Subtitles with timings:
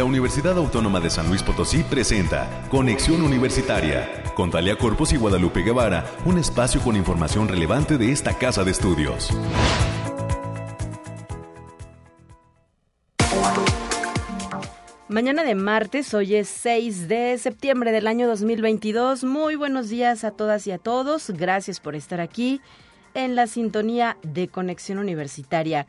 [0.00, 5.60] la Universidad Autónoma de San Luis Potosí presenta Conexión Universitaria con Talia Corpus y Guadalupe
[5.60, 9.28] Guevara, un espacio con información relevante de esta casa de estudios.
[15.08, 19.24] Mañana de martes, hoy es 6 de septiembre del año 2022.
[19.24, 21.28] Muy buenos días a todas y a todos.
[21.28, 22.62] Gracias por estar aquí
[23.12, 25.86] en la sintonía de Conexión Universitaria.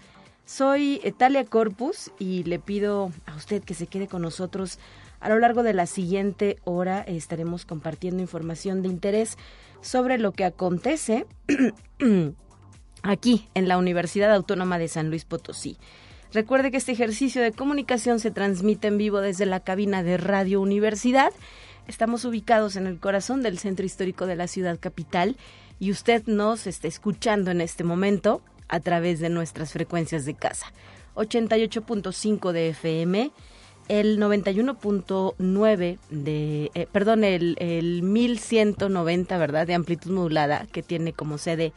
[0.52, 4.80] Soy Talia Corpus y le pido a usted que se quede con nosotros.
[5.22, 9.38] A lo largo de la siguiente hora estaremos compartiendo información de interés
[9.80, 11.26] sobre lo que acontece
[13.02, 15.78] aquí en la Universidad Autónoma de San Luis Potosí.
[16.34, 20.60] Recuerde que este ejercicio de comunicación se transmite en vivo desde la cabina de Radio
[20.60, 21.32] Universidad.
[21.88, 25.38] Estamos ubicados en el corazón del centro histórico de la ciudad capital
[25.80, 30.74] y usted nos está escuchando en este momento a través de nuestras frecuencias de casa.
[31.16, 33.32] 88.5 de FM,
[33.90, 39.68] el 91.9 de, eh, perdón, el, el 1190, ¿verdad?
[39.68, 41.74] De amplitud modulada que tiene como sede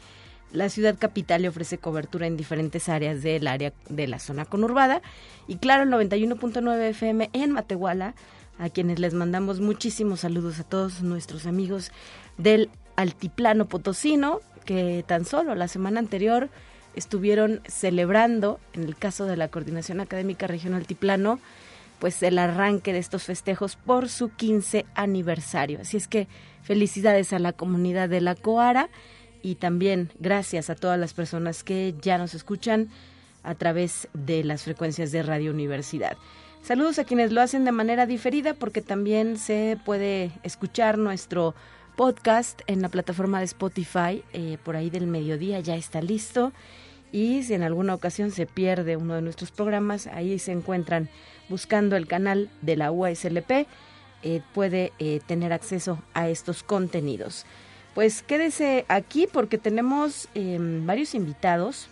[0.54, 5.02] la ciudad capital le ofrece cobertura en diferentes áreas del área de la zona conurbada.
[5.48, 8.14] Y claro, el 91.9 FM en Matehuala,
[8.58, 11.90] a quienes les mandamos muchísimos saludos a todos nuestros amigos
[12.38, 16.50] del Altiplano Potosino, que tan solo la semana anterior
[16.96, 21.38] estuvieron celebrando, en el caso de la Coordinación Académica Regional Altiplano,
[21.98, 25.80] pues el arranque de estos festejos por su 15 aniversario.
[25.80, 26.28] Así es que
[26.62, 28.88] felicidades a la comunidad de la Coara
[29.42, 32.88] y también gracias a todas las personas que ya nos escuchan
[33.42, 36.16] a través de las frecuencias de Radio Universidad.
[36.62, 41.54] Saludos a quienes lo hacen de manera diferida porque también se puede escuchar nuestro
[41.94, 46.52] podcast en la plataforma de Spotify eh, por ahí del mediodía ya está listo
[47.14, 51.08] y si en alguna ocasión se pierde uno de nuestros programas ahí se encuentran
[51.48, 53.68] buscando el canal de la UASLP
[54.22, 57.46] eh, puede eh, tener acceso a estos contenidos
[57.94, 61.86] pues quédese aquí porque tenemos em, varios invitados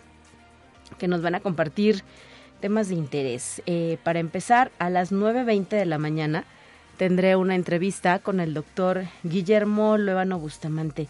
[0.97, 2.03] que nos van a compartir
[2.59, 3.61] temas de interés.
[3.65, 6.45] Eh, para empezar, a las 9.20 de la mañana
[6.97, 11.07] tendré una entrevista con el doctor Guillermo Luevano Bustamante.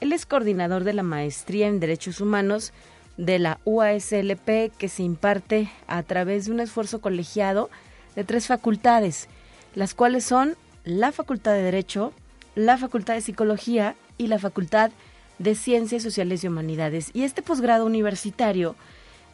[0.00, 2.72] Él es coordinador de la maestría en Derechos Humanos
[3.16, 7.70] de la UASLP que se imparte a través de un esfuerzo colegiado
[8.16, 9.28] de tres facultades,
[9.74, 12.12] las cuales son la Facultad de Derecho,
[12.54, 14.90] la Facultad de Psicología y la Facultad
[15.38, 17.10] de Ciencias Sociales y Humanidades.
[17.12, 18.74] Y este posgrado universitario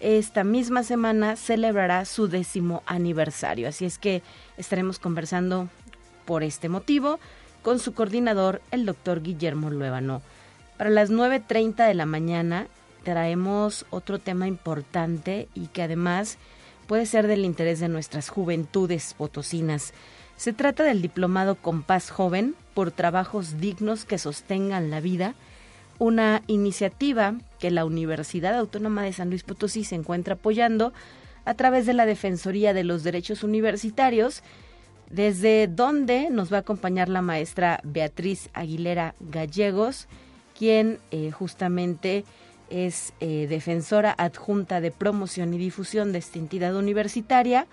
[0.00, 3.68] esta misma semana celebrará su décimo aniversario.
[3.68, 4.22] Así es que
[4.56, 5.68] estaremos conversando
[6.24, 7.18] por este motivo
[7.62, 10.22] con su coordinador, el doctor Guillermo Luébano.
[10.76, 12.68] Para las 9.30 de la mañana
[13.08, 16.36] traemos otro tema importante y que además
[16.86, 19.94] puede ser del interés de nuestras juventudes potosinas.
[20.36, 25.34] Se trata del diplomado Compás Joven por trabajos dignos que sostengan la vida,
[25.98, 30.92] una iniciativa que la Universidad Autónoma de San Luis Potosí se encuentra apoyando
[31.46, 34.42] a través de la Defensoría de los Derechos Universitarios,
[35.08, 40.08] desde donde nos va a acompañar la maestra Beatriz Aguilera Gallegos,
[40.58, 42.26] quien eh, justamente
[42.70, 47.66] es eh, defensora adjunta de promoción y difusión de esta entidad universitaria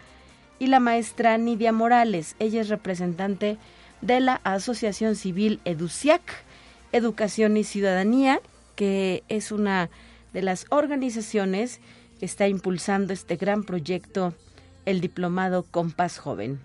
[0.59, 2.35] y la maestra Nidia Morales.
[2.39, 3.57] Ella es representante
[4.01, 6.22] de la Asociación Civil EDUCIAC,
[6.91, 8.39] Educación y Ciudadanía,
[8.75, 9.89] que es una
[10.34, 11.79] de las organizaciones
[12.19, 14.34] que está impulsando este gran proyecto,
[14.85, 16.59] el diplomado Compás Joven.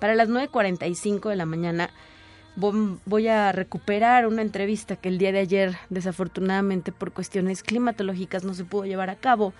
[0.00, 1.90] Para las 9.45 de la mañana
[2.58, 8.54] voy a recuperar una entrevista que el día de ayer, desafortunadamente por cuestiones climatológicas, no
[8.54, 9.52] se pudo llevar a cabo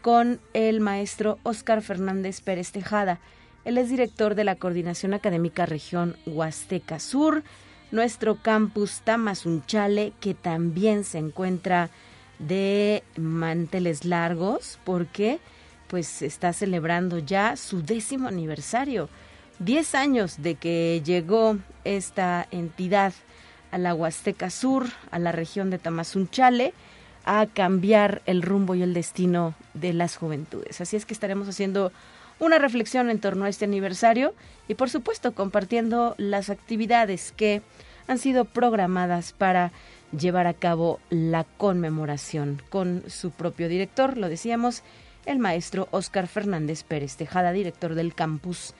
[0.00, 3.18] con el maestro Oscar Fernández Pérez Tejada.
[3.64, 7.42] Él es director de la Coordinación Académica Región Huasteca Sur,
[7.90, 11.90] nuestro campus Tamazunchale, que también se encuentra
[12.38, 15.40] de manteles largos, porque
[15.88, 19.08] pues está celebrando ya su décimo aniversario.
[19.58, 23.14] Diez años de que llegó esta entidad
[23.70, 26.74] a la Huasteca Sur, a la región de Tamazunchale,
[27.24, 30.82] a cambiar el rumbo y el destino de las juventudes.
[30.82, 31.90] Así es que estaremos haciendo
[32.38, 34.34] una reflexión en torno a este aniversario
[34.68, 37.62] y por supuesto compartiendo las actividades que
[38.08, 39.72] han sido programadas para
[40.16, 44.82] llevar a cabo la conmemoración con su propio director, lo decíamos,
[45.24, 48.74] el maestro Óscar Fernández Pérez Tejada, director del campus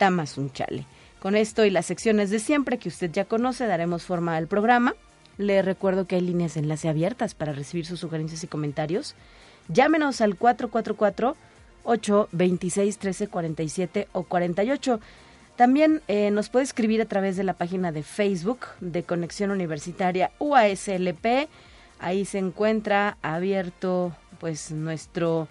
[0.00, 0.86] Tamazunchale.
[1.20, 4.94] Con esto y las secciones de siempre que usted ya conoce, daremos forma al programa.
[5.36, 9.14] Le recuerdo que hay líneas de enlace abiertas para recibir sus sugerencias y comentarios.
[9.68, 11.36] Llámenos al 444
[11.84, 15.00] 8 26 13 47 o 48.
[15.56, 20.30] También eh, nos puede escribir a través de la página de Facebook de Conexión Universitaria
[20.38, 21.50] UASLP.
[21.98, 25.46] Ahí se encuentra abierto pues nuestro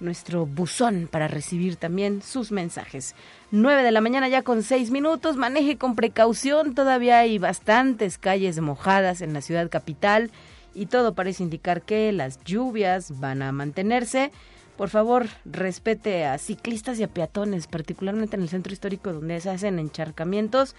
[0.00, 3.14] nuestro buzón para recibir también sus mensajes.
[3.50, 8.60] 9 de la mañana ya con 6 minutos, maneje con precaución, todavía hay bastantes calles
[8.60, 10.30] mojadas en la ciudad capital
[10.74, 14.30] y todo parece indicar que las lluvias van a mantenerse.
[14.76, 19.48] Por favor, respete a ciclistas y a peatones, particularmente en el centro histórico donde se
[19.48, 20.74] hacen encharcamientos.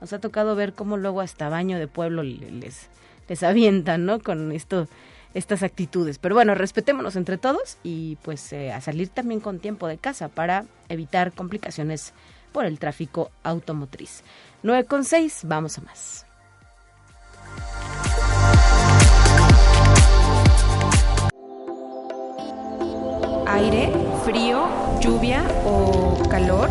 [0.00, 2.88] Nos ha tocado ver cómo luego hasta baño de pueblo les,
[3.28, 4.20] les avientan, ¿no?
[4.20, 4.88] Con esto,
[5.34, 6.18] estas actitudes.
[6.18, 10.28] Pero bueno, respetémonos entre todos y pues eh, a salir también con tiempo de casa
[10.28, 12.12] para evitar complicaciones
[12.52, 14.22] por el tráfico automotriz.
[14.62, 16.26] 9 con 6, vamos a más.
[23.52, 23.92] aire,
[24.24, 24.66] frío,
[25.00, 26.70] lluvia o calor?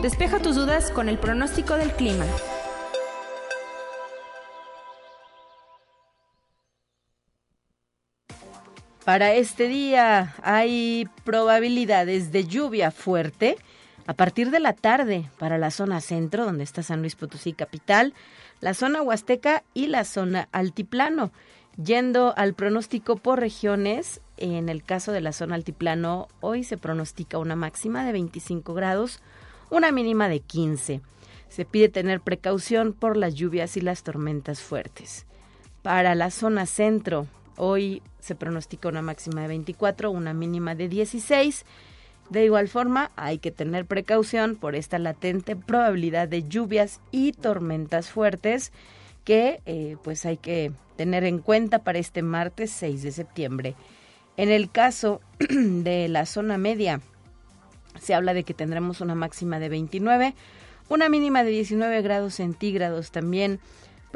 [0.00, 2.24] Despeja tus dudas con el pronóstico del clima.
[9.06, 13.56] Para este día hay probabilidades de lluvia fuerte
[14.08, 18.14] a partir de la tarde para la zona centro, donde está San Luis Potosí capital,
[18.60, 21.30] la zona huasteca y la zona altiplano.
[21.76, 27.38] Yendo al pronóstico por regiones, en el caso de la zona altiplano, hoy se pronostica
[27.38, 29.20] una máxima de 25 grados,
[29.70, 31.00] una mínima de 15.
[31.48, 35.26] Se pide tener precaución por las lluvias y las tormentas fuertes.
[35.82, 41.64] Para la zona centro, hoy se pronostica una máxima de 24, una mínima de 16.
[42.30, 48.10] De igual forma, hay que tener precaución por esta latente probabilidad de lluvias y tormentas
[48.10, 48.72] fuertes
[49.24, 53.74] que eh, pues hay que tener en cuenta para este martes 6 de septiembre.
[54.36, 57.00] En el caso de la zona media,
[58.00, 60.34] se habla de que tendremos una máxima de 29,
[60.88, 63.60] una mínima de 19 grados centígrados también,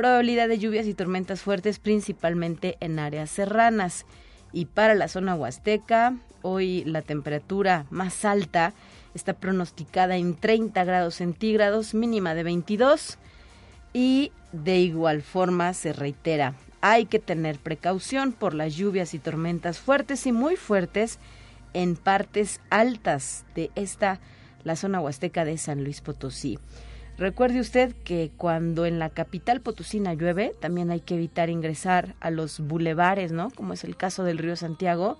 [0.01, 4.07] probabilidad de lluvias y tormentas fuertes principalmente en áreas serranas.
[4.51, 8.73] Y para la zona huasteca, hoy la temperatura más alta
[9.15, 13.19] está pronosticada en 30 grados centígrados, mínima de 22
[13.93, 19.79] y de igual forma se reitera hay que tener precaución por las lluvias y tormentas
[19.79, 21.19] fuertes y muy fuertes
[21.75, 24.19] en partes altas de esta,
[24.65, 26.59] la zona huasteca de San Luis Potosí.
[27.21, 32.31] Recuerde usted que cuando en la capital potosina llueve, también hay que evitar ingresar a
[32.31, 33.51] los bulevares, ¿no?
[33.51, 35.19] Como es el caso del río Santiago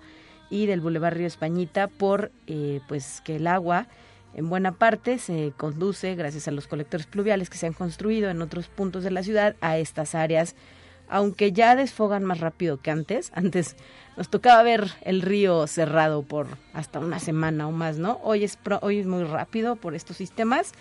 [0.49, 3.85] y del bulevar Río Españita, por eh, pues que el agua
[4.33, 8.41] en buena parte se conduce, gracias a los colectores pluviales que se han construido en
[8.41, 10.55] otros puntos de la ciudad, a estas áreas
[11.07, 13.31] aunque ya desfogan más rápido que antes.
[13.35, 13.75] Antes
[14.17, 18.19] nos tocaba ver el río cerrado por hasta una semana o más, ¿no?
[18.23, 20.71] Hoy es, hoy es muy rápido por estos sistemas,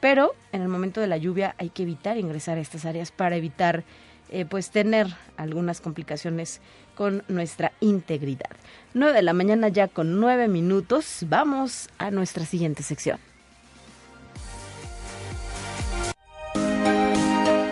[0.00, 3.36] pero en el momento de la lluvia hay que evitar ingresar a estas áreas para
[3.36, 3.84] evitar
[4.30, 6.60] eh, pues tener algunas complicaciones
[6.94, 8.50] con nuestra integridad.
[8.94, 11.24] 9 de la mañana ya con 9 minutos.
[11.28, 13.18] Vamos a nuestra siguiente sección.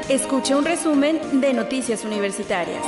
[0.08, 2.82] Escucha un resumen de Noticias Universitarias.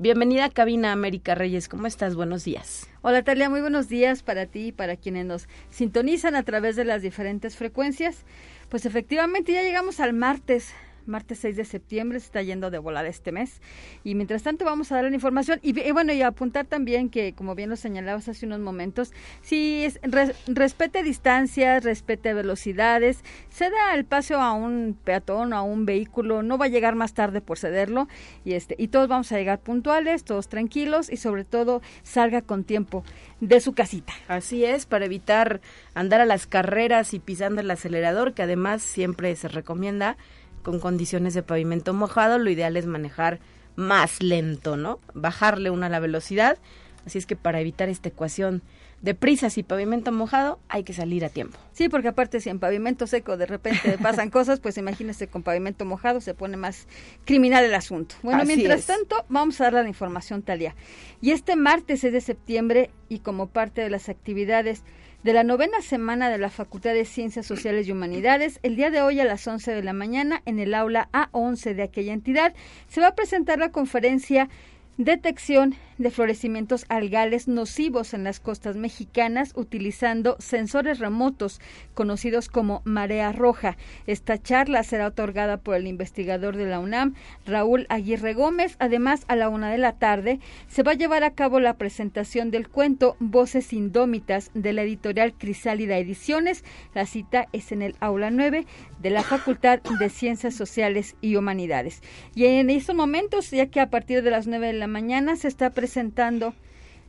[0.00, 2.14] Bienvenida a Cabina América Reyes, ¿cómo estás?
[2.14, 2.88] Buenos días.
[3.02, 6.84] Hola Talia, muy buenos días para ti y para quienes nos sintonizan a través de
[6.84, 8.24] las diferentes frecuencias.
[8.68, 10.72] Pues efectivamente ya llegamos al martes,
[11.08, 13.60] martes 6 de septiembre, se está yendo de volada este mes.
[14.04, 17.54] Y mientras tanto vamos a dar la información y, bueno, y apuntar también que, como
[17.54, 19.12] bien lo señalabas hace unos momentos,
[19.42, 20.00] si es,
[20.46, 26.66] respete distancias, respete velocidades, ceda el paso a un peatón, a un vehículo, no va
[26.66, 28.08] a llegar más tarde por cederlo
[28.44, 32.64] y, este, y todos vamos a llegar puntuales, todos tranquilos y sobre todo salga con
[32.64, 33.04] tiempo
[33.40, 34.12] de su casita.
[34.26, 35.60] Así es, para evitar
[35.94, 40.16] andar a las carreras y pisando el acelerador, que además siempre se recomienda
[40.62, 43.40] con condiciones de pavimento mojado, lo ideal es manejar
[43.76, 45.00] más lento, ¿no?
[45.14, 46.58] Bajarle una a la velocidad.
[47.06, 48.62] Así es que para evitar esta ecuación
[49.00, 51.58] de prisas y pavimento mojado, hay que salir a tiempo.
[51.72, 55.84] Sí, porque aparte si en pavimento seco de repente pasan cosas, pues imagínese con pavimento
[55.84, 56.88] mojado se pone más
[57.24, 58.16] criminal el asunto.
[58.22, 60.74] Bueno, mientras tanto, vamos a dar la información, Talia.
[61.20, 64.82] Y este martes 6 de septiembre, y como parte de las actividades
[65.22, 69.02] de la novena semana de la Facultad de Ciencias Sociales y Humanidades, el día de
[69.02, 72.54] hoy a las 11 de la mañana en el aula A11 de aquella entidad
[72.88, 74.48] se va a presentar la conferencia
[74.96, 81.60] Detección, de florecimientos algales nocivos en las costas mexicanas utilizando sensores remotos
[81.94, 83.76] conocidos como marea roja.
[84.06, 87.14] Esta charla será otorgada por el investigador de la UNAM,
[87.44, 88.76] Raúl Aguirre Gómez.
[88.78, 92.50] Además, a la una de la tarde se va a llevar a cabo la presentación
[92.50, 96.64] del cuento Voces Indómitas de la editorial Crisálida Ediciones.
[96.94, 98.66] La cita es en el aula 9
[99.00, 102.02] de la Facultad de Ciencias Sociales y Humanidades.
[102.34, 105.48] Y en estos momentos, ya que a partir de las 9 de la mañana se
[105.48, 105.87] está presentando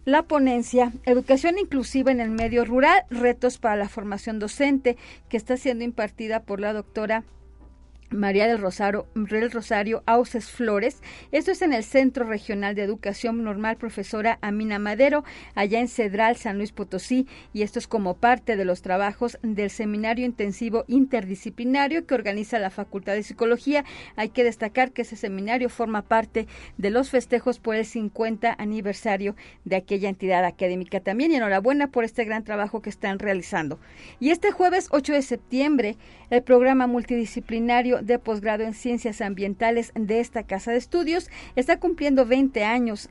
[0.05, 5.57] la ponencia Educación Inclusiva en el Medio Rural, retos para la formación docente, que está
[5.57, 7.24] siendo impartida por la doctora
[8.11, 11.01] María del Rosario, del Rosario Auces Flores.
[11.31, 15.23] Esto es en el Centro Regional de Educación Normal Profesora Amina Madero,
[15.55, 19.69] allá en Cedral, San Luis Potosí, y esto es como parte de los trabajos del
[19.69, 23.85] Seminario Intensivo Interdisciplinario que organiza la Facultad de Psicología.
[24.15, 26.47] Hay que destacar que ese seminario forma parte
[26.77, 29.35] de los festejos por el 50 aniversario
[29.65, 31.31] de aquella entidad académica también.
[31.31, 33.79] Y enhorabuena por este gran trabajo que están realizando.
[34.19, 35.97] Y este jueves 8 de septiembre,
[36.29, 42.25] el programa multidisciplinario de posgrado en ciencias ambientales de esta casa de estudios está cumpliendo
[42.25, 43.10] 20 años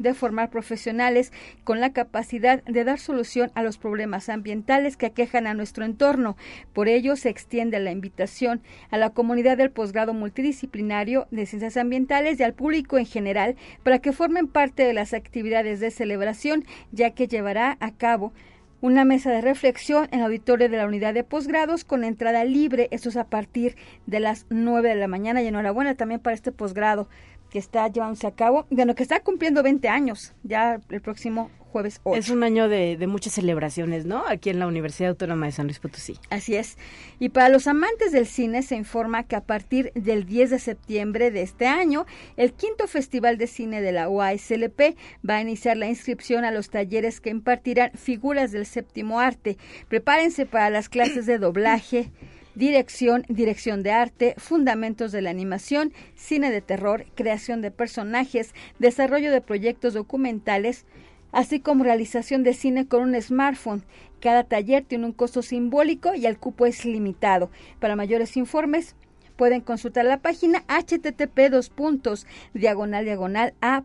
[0.00, 1.30] de formar profesionales
[1.62, 6.36] con la capacidad de dar solución a los problemas ambientales que aquejan a nuestro entorno.
[6.72, 12.40] Por ello, se extiende la invitación a la comunidad del posgrado multidisciplinario de ciencias ambientales
[12.40, 17.10] y al público en general para que formen parte de las actividades de celebración, ya
[17.10, 18.32] que llevará a cabo
[18.80, 22.88] una mesa de reflexión en el auditorio de la unidad de posgrados con entrada libre.
[22.90, 25.42] Esto es a partir de las 9 de la mañana.
[25.42, 27.08] Y enhorabuena también para este posgrado
[27.50, 32.00] que está llevándose a cabo, bueno, que está cumpliendo 20 años ya el próximo jueves
[32.04, 32.18] 8.
[32.18, 34.24] Es un año de, de, muchas celebraciones, ¿no?
[34.26, 36.18] Aquí en la Universidad Autónoma de San Luis Potosí.
[36.28, 36.76] Así es.
[37.18, 41.30] Y para los amantes del cine se informa que a partir del 10 de septiembre
[41.30, 44.96] de este año, el quinto Festival de Cine de la UASLP
[45.28, 49.56] va a iniciar la inscripción a los talleres que impartirán figuras del séptimo arte.
[49.88, 52.10] Prepárense para las clases de doblaje
[52.54, 59.32] dirección, dirección de arte, fundamentos de la animación, cine de terror, creación de personajes, desarrollo
[59.32, 60.84] de proyectos documentales,
[61.32, 63.84] así como realización de cine con un smartphone.
[64.20, 67.50] Cada taller tiene un costo simbólico y el cupo es limitado.
[67.78, 68.94] Para mayores informes,
[69.36, 73.82] pueden consultar la página http dos puntos diagonal diagonal a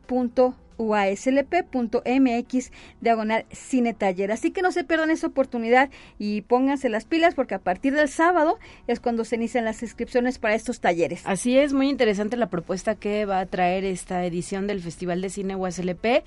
[0.78, 2.72] uaslp.mx
[3.02, 4.32] diagonal cine taller.
[4.32, 8.10] Así que no se pierdan esa oportunidad y pónganse las pilas porque a partir del
[8.10, 11.22] sábado es cuando se inician las inscripciones para estos talleres.
[11.25, 15.30] Así es, muy interesante la propuesta que va a traer esta edición del Festival de
[15.30, 16.25] Cine UASLP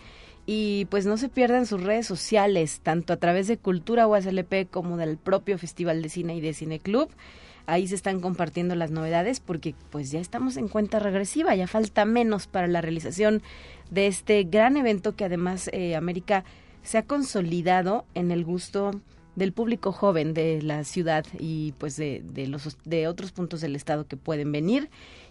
[0.50, 4.97] y pues no se pierdan sus redes sociales, tanto a través de Cultura UASLP como
[4.97, 7.11] del propio Festival de Cine y de Cine Club
[7.67, 12.07] ahí se están compartiendo las novedades porque pues ya estamos en cuenta regresiva, ya falta
[12.07, 13.43] menos para la realización
[13.90, 16.45] de este gran evento que además eh, América
[16.83, 18.93] se ha consolidado en el gusto
[19.37, 23.76] del público joven de la ciudad y pues de, de los de otros puntos del
[23.76, 24.88] estado que pueden venir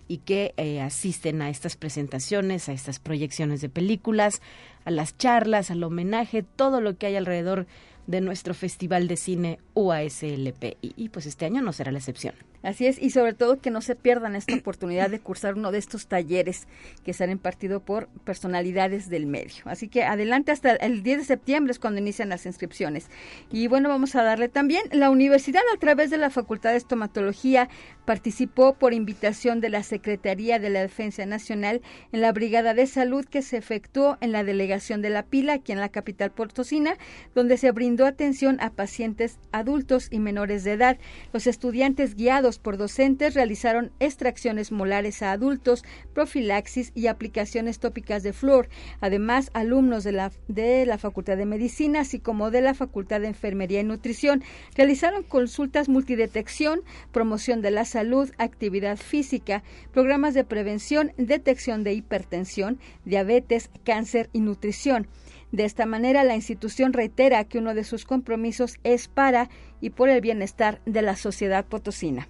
[0.07, 4.41] y que eh, asisten a estas presentaciones, a estas proyecciones de películas,
[4.85, 7.67] a las charlas, al homenaje, todo lo que hay alrededor
[8.07, 10.77] de nuestro Festival de Cine UASLP.
[10.81, 12.35] Y, y, pues este año no será la excepción.
[12.63, 15.77] Así es, y sobre todo que no se pierdan esta oportunidad de cursar uno de
[15.77, 16.67] estos talleres
[17.03, 19.63] que serán impartidos por personalidades del medio.
[19.65, 23.09] Así que adelante hasta el 10 de septiembre es cuando inician las inscripciones.
[23.51, 27.69] Y bueno, vamos a darle también, la universidad a través de la Facultad de Estomatología
[28.05, 33.25] participó por invitación de la Secretaría de la Defensa Nacional en la Brigada de Salud
[33.25, 36.95] que se efectuó en la delegación de La Pila, aquí en la capital portosina,
[37.35, 40.97] donde se brindó atención a pacientes adultos y menores de edad.
[41.33, 48.31] Los estudiantes guiados por docentes realizaron extracciones molares a adultos, profilaxis y aplicaciones tópicas de
[48.31, 48.69] flor.
[49.01, 53.27] Además, alumnos de la, de la Facultad de Medicina, así como de la Facultad de
[53.27, 54.43] Enfermería y Nutrición,
[54.75, 62.79] realizaron consultas multidetección, promoción de la salud, actividad física, programas de prevención, detección de hipertensión,
[63.03, 65.07] diabetes, cáncer y nutrición.
[65.51, 69.49] De esta manera, la institución reitera que uno de sus compromisos es para
[69.79, 72.27] y por el bienestar de la sociedad potosina.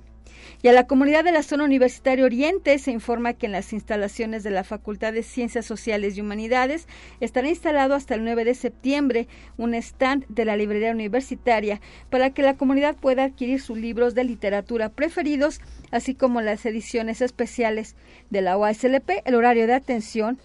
[0.62, 4.44] Y a la comunidad de la zona universitaria Oriente se informa que en las instalaciones
[4.44, 6.88] de la Facultad de Ciencias Sociales y Humanidades
[7.20, 9.28] estará instalado hasta el 9 de septiembre
[9.58, 14.24] un stand de la librería universitaria para que la comunidad pueda adquirir sus libros de
[14.24, 17.96] literatura preferidos, así como las ediciones especiales
[18.30, 19.10] de la OASLP.
[19.26, 20.40] El horario de atención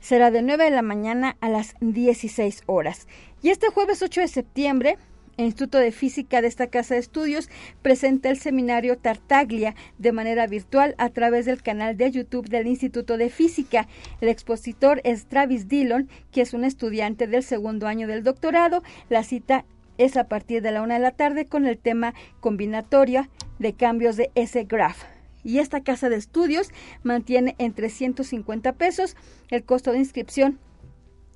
[0.00, 3.06] será de 9 de la mañana a las 16 horas.
[3.42, 4.98] Y este jueves 8 de septiembre
[5.44, 7.48] Instituto de Física de esta casa de estudios
[7.80, 13.16] presenta el seminario Tartaglia de manera virtual a través del canal de YouTube del Instituto
[13.16, 13.86] de Física.
[14.20, 18.82] El expositor es Travis Dillon, que es un estudiante del segundo año del doctorado.
[19.08, 19.64] La cita
[19.96, 23.30] es a partir de la una de la tarde con el tema combinatoria
[23.60, 25.04] de cambios de S-Graph.
[25.44, 26.70] Y esta casa de estudios
[27.04, 29.16] mantiene en 350 pesos
[29.50, 30.58] el costo de inscripción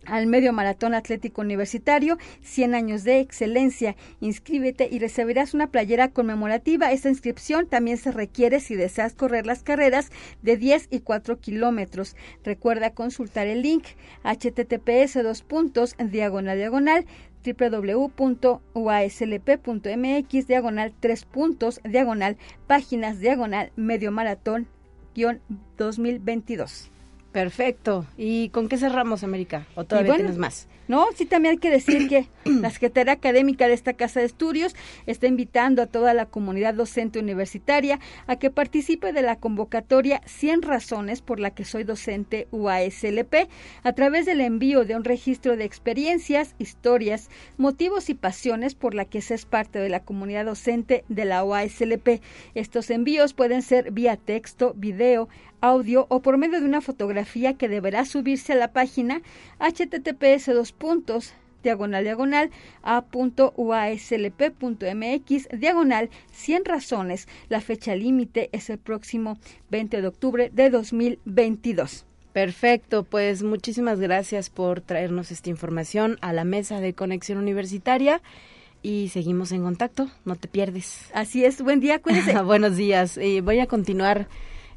[0.06, 3.96] al Medio Maratón Atlético Universitario, 100 años de excelencia.
[4.20, 6.92] Inscríbete y recibirás una playera conmemorativa.
[6.92, 10.10] Esta inscripción también se requiere si deseas correr las carreras
[10.42, 12.16] de 10 y 4 kilómetros.
[12.44, 13.84] Recuerda consultar el link
[14.24, 17.06] https dos puntos diagonal diagonal
[17.44, 18.16] www.uaslp.mx
[20.46, 24.68] diagonal tres puntos diagonal páginas diagonal medio maratón
[25.14, 25.40] guion
[25.76, 26.92] 2022.
[27.32, 28.06] Perfecto.
[28.18, 29.66] ¿Y con qué cerramos, América?
[29.74, 30.68] ¿O todavía tienes más?
[30.88, 34.74] No, sí también hay que decir que la Secretaría Académica de esta Casa de Estudios
[35.06, 40.62] está invitando a toda la comunidad docente universitaria a que participe de la convocatoria 100
[40.62, 43.48] razones por la que soy docente UASLP
[43.84, 49.06] a través del envío de un registro de experiencias, historias, motivos y pasiones por la
[49.06, 52.20] que se es parte de la comunidad docente de la UASLP.
[52.54, 55.28] Estos envíos pueden ser vía texto, video,
[55.62, 59.22] audio o por medio de una fotografía que deberá subirse a la página
[59.58, 62.50] https dos puntos diagonal diagonal
[62.82, 63.48] a.uaslp.mx
[65.58, 67.28] diagonal 100 razones.
[67.48, 69.38] La fecha límite es el próximo
[69.70, 72.04] 20 de octubre de 2022.
[72.32, 78.22] Perfecto, pues muchísimas gracias por traernos esta información a la mesa de conexión universitaria
[78.82, 81.10] y seguimos en contacto, no te pierdes.
[81.14, 82.40] Así es, buen día, cuídense.
[82.42, 84.28] Buenos días, eh, voy a continuar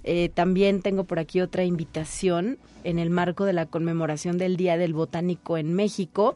[0.07, 4.77] eh, también tengo por aquí otra invitación en el marco de la conmemoración del Día
[4.77, 6.35] del Botánico en México.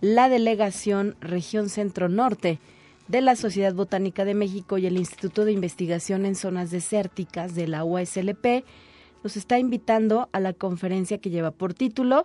[0.00, 2.58] La delegación Región Centro Norte
[3.06, 7.68] de la Sociedad Botánica de México y el Instituto de Investigación en Zonas Desérticas de
[7.68, 8.64] la UASLP
[9.22, 12.24] nos está invitando a la conferencia que lleva por título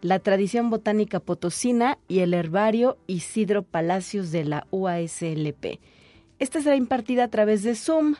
[0.00, 5.78] La tradición botánica potosina y el herbario Isidro Palacios de la UASLP.
[6.40, 8.16] Esta será impartida a través de Zoom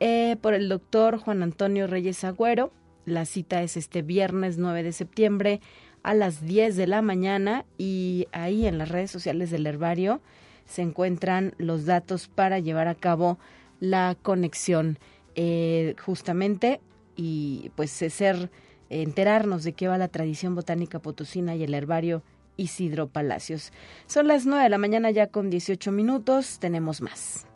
[0.00, 2.72] eh, por el doctor Juan Antonio Reyes Agüero.
[3.04, 5.60] La cita es este viernes 9 de septiembre
[6.02, 10.20] a las 10 de la mañana y ahí en las redes sociales del herbario
[10.66, 13.38] se encuentran los datos para llevar a cabo
[13.80, 14.98] la conexión
[15.34, 16.80] eh, justamente
[17.16, 18.50] y pues ser
[18.90, 22.22] enterarnos de qué va la tradición botánica potosina y el herbario
[22.56, 23.72] Isidro Palacios.
[24.06, 27.47] Son las 9 de la mañana ya con 18 minutos, tenemos más.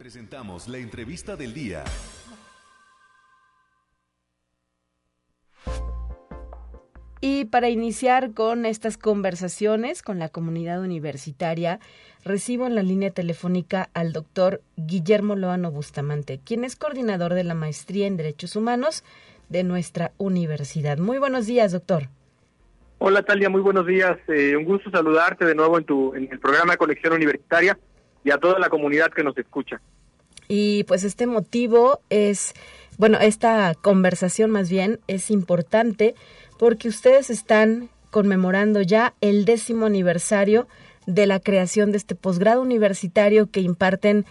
[0.00, 1.84] Presentamos la entrevista del día.
[7.20, 11.80] Y para iniciar con estas conversaciones con la comunidad universitaria,
[12.24, 17.54] recibo en la línea telefónica al doctor Guillermo Loano Bustamante, quien es coordinador de la
[17.54, 19.04] maestría en Derechos Humanos
[19.50, 20.96] de nuestra universidad.
[20.96, 22.04] Muy buenos días, doctor.
[23.00, 24.16] Hola, Talia, muy buenos días.
[24.28, 27.78] Eh, un gusto saludarte de nuevo en, tu, en el programa de Conexión Universitaria
[28.24, 29.80] y a toda la comunidad que nos escucha.
[30.48, 32.54] Y pues este motivo es,
[32.98, 36.14] bueno, esta conversación más bien es importante
[36.58, 40.66] porque ustedes están conmemorando ya el décimo aniversario
[41.06, 44.26] de la creación de este posgrado universitario que imparten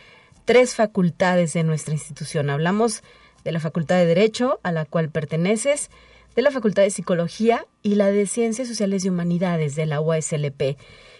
[0.45, 2.49] tres facultades de nuestra institución.
[2.49, 3.03] Hablamos
[3.43, 5.89] de la Facultad de Derecho, a la cual perteneces,
[6.35, 10.77] de la Facultad de Psicología y la de Ciencias Sociales y Humanidades de la UASLP.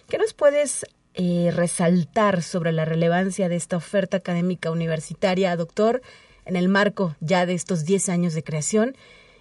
[0.08, 0.86] ¿Qué nos puedes
[1.22, 6.02] eh, resaltar sobre la relevancia de esta oferta académica universitaria, doctor,
[6.46, 8.96] en el marco ya de estos 10 años de creación?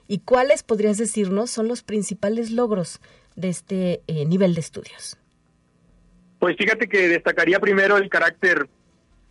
[0.09, 3.01] ¿Y cuáles, podrías decirnos, son los principales logros
[3.37, 5.19] de este eh, nivel de estudios?
[6.41, 8.69] Pues fíjate que destacaría primero el carácter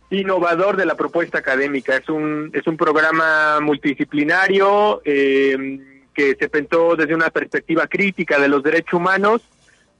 [0.08, 1.98] innovador de la propuesta académica.
[1.98, 5.80] Es un, es un programa multidisciplinario eh,
[6.14, 9.42] que se pensó desde una perspectiva crítica de los derechos humanos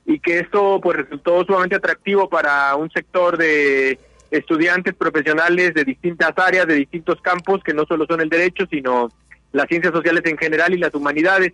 [0.08, 3.98] y que esto pues resultó sumamente atractivo para un sector de
[4.30, 9.10] estudiantes profesionales de distintas áreas, de distintos campos, que no solo son el derecho, sino
[9.52, 11.52] las ciencias sociales en general y las humanidades.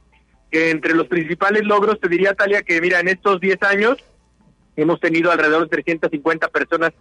[0.52, 3.96] Entre los principales logros te diría, Talia, que mira, en estos 10 años
[4.76, 6.92] hemos tenido alrededor de 350 personas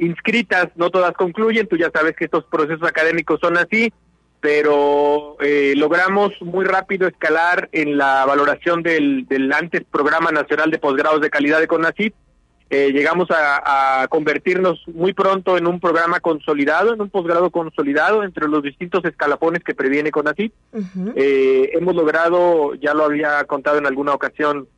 [0.00, 3.92] inscritas, no todas concluyen, tú ya sabes que estos procesos académicos son así,
[4.40, 10.78] pero eh, logramos muy rápido escalar en la valoración del, del antes Programa Nacional de
[10.78, 12.14] Posgrados de Calidad de CONACYT
[12.70, 18.46] eh, llegamos a, convertirnos muy pronto en un programa consolidado, en un posgrado consolidado entre
[18.46, 20.52] los distintos escalafones que previene CONACYT.
[21.16, 24.68] eh, hemos logrado, ya lo había contado en alguna ocasión,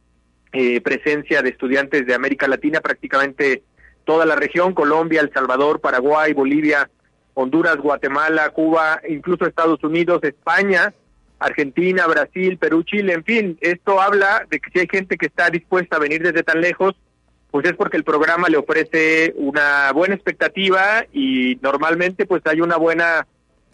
[0.52, 3.62] eh, presencia de estudiantes de América Latina, prácticamente
[4.04, 6.88] toda la región, Colombia, El Salvador, Paraguay, Bolivia,
[7.34, 10.92] Honduras, Guatemala, Cuba, incluso Estados Unidos, España,
[11.38, 15.48] Argentina, Brasil, Perú, Chile, en fin, esto habla de que si hay gente que está
[15.50, 16.94] dispuesta a venir desde tan lejos,
[17.50, 22.76] pues es porque el programa le ofrece una buena expectativa y normalmente pues hay una
[22.76, 23.26] buena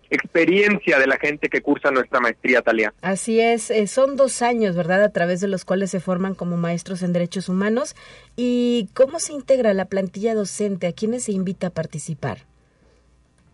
[0.08, 2.94] experiencia de la gente que cursa nuestra maestría Talia.
[3.02, 6.56] Así es, eh, son dos años, ¿verdad?, a través de los cuales se forman como
[6.56, 7.96] maestros en derechos humanos.
[8.36, 10.86] ¿Y cómo se integra la plantilla docente?
[10.86, 12.38] ¿A quiénes se invita a participar?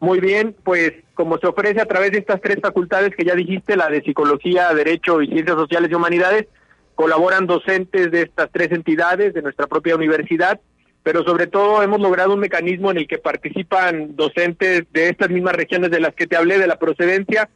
[0.03, 3.77] Muy bien, pues como se ofrece a través de estas tres facultades que ya dijiste,
[3.77, 6.47] la de Psicología, Derecho y Ciencias Sociales y Humanidades,
[6.97, 10.59] colaboran docentes de estas tres entidades, de nuestra propia universidad,
[11.05, 15.55] pero sobre todo hemos logrado un mecanismo en el que participan docentes de estas mismas
[15.55, 17.49] regiones de las que te hablé, de la procedencia.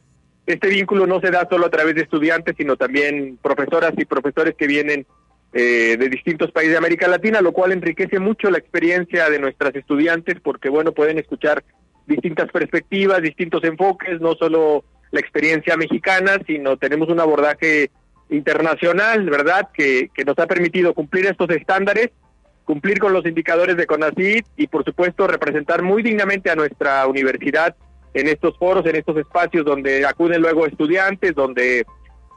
[0.45, 4.55] Este vínculo no se da solo a través de estudiantes, sino también profesoras y profesores
[4.55, 5.05] que vienen
[5.51, 9.75] eh, de distintos países de América Latina, lo cual enriquece mucho la experiencia de nuestras
[9.75, 11.65] estudiantes porque, bueno, pueden escuchar
[12.07, 17.91] distintas perspectivas, distintos enfoques, no solo la experiencia mexicana, sino tenemos un abordaje
[18.29, 22.09] internacional, ¿verdad?, que, que nos ha permitido cumplir estos estándares,
[22.65, 27.75] cumplir con los indicadores de CONACYT y, por supuesto, representar muy dignamente a nuestra universidad
[28.13, 31.85] en estos foros, en estos espacios donde acuden luego estudiantes, donde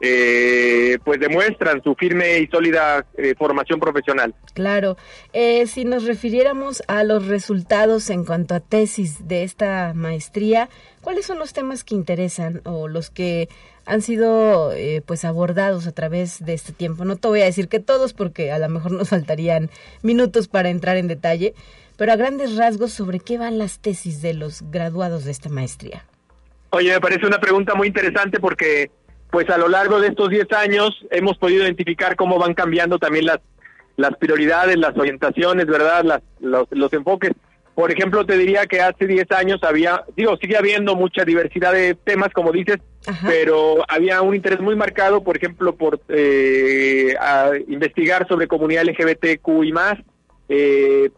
[0.01, 4.35] eh, pues demuestran su firme y sólida eh, formación profesional.
[4.55, 4.97] Claro,
[5.33, 10.69] eh, si nos refiriéramos a los resultados en cuanto a tesis de esta maestría,
[11.03, 13.49] ¿cuáles son los temas que interesan o los que
[13.87, 17.05] han sido eh, pues abordados a través de este tiempo?
[17.05, 19.71] No te voy a decir que todos porque a lo mejor nos faltarían
[20.03, 21.55] minutos para entrar en detalle,
[21.97, 26.05] pero a grandes rasgos sobre qué van las tesis de los graduados de esta maestría.
[26.73, 28.93] Oye, me parece una pregunta muy interesante porque
[29.31, 33.27] pues a lo largo de estos 10 años hemos podido identificar cómo van cambiando también
[33.27, 33.41] las,
[33.97, 36.05] las prioridades, las orientaciones, ¿verdad?
[36.05, 36.23] Las,
[36.71, 37.33] los, enfoques.
[37.75, 41.95] Por ejemplo, te diría que hace 10 años había, digo, sigue habiendo mucha diversidad de
[41.95, 42.79] temas, como dices,
[43.23, 47.15] pero había un interés muy marcado, por ejemplo, por eh,
[47.69, 49.95] investigar sobre comunidad LGBTQ y más.
[50.49, 51.11] Eh,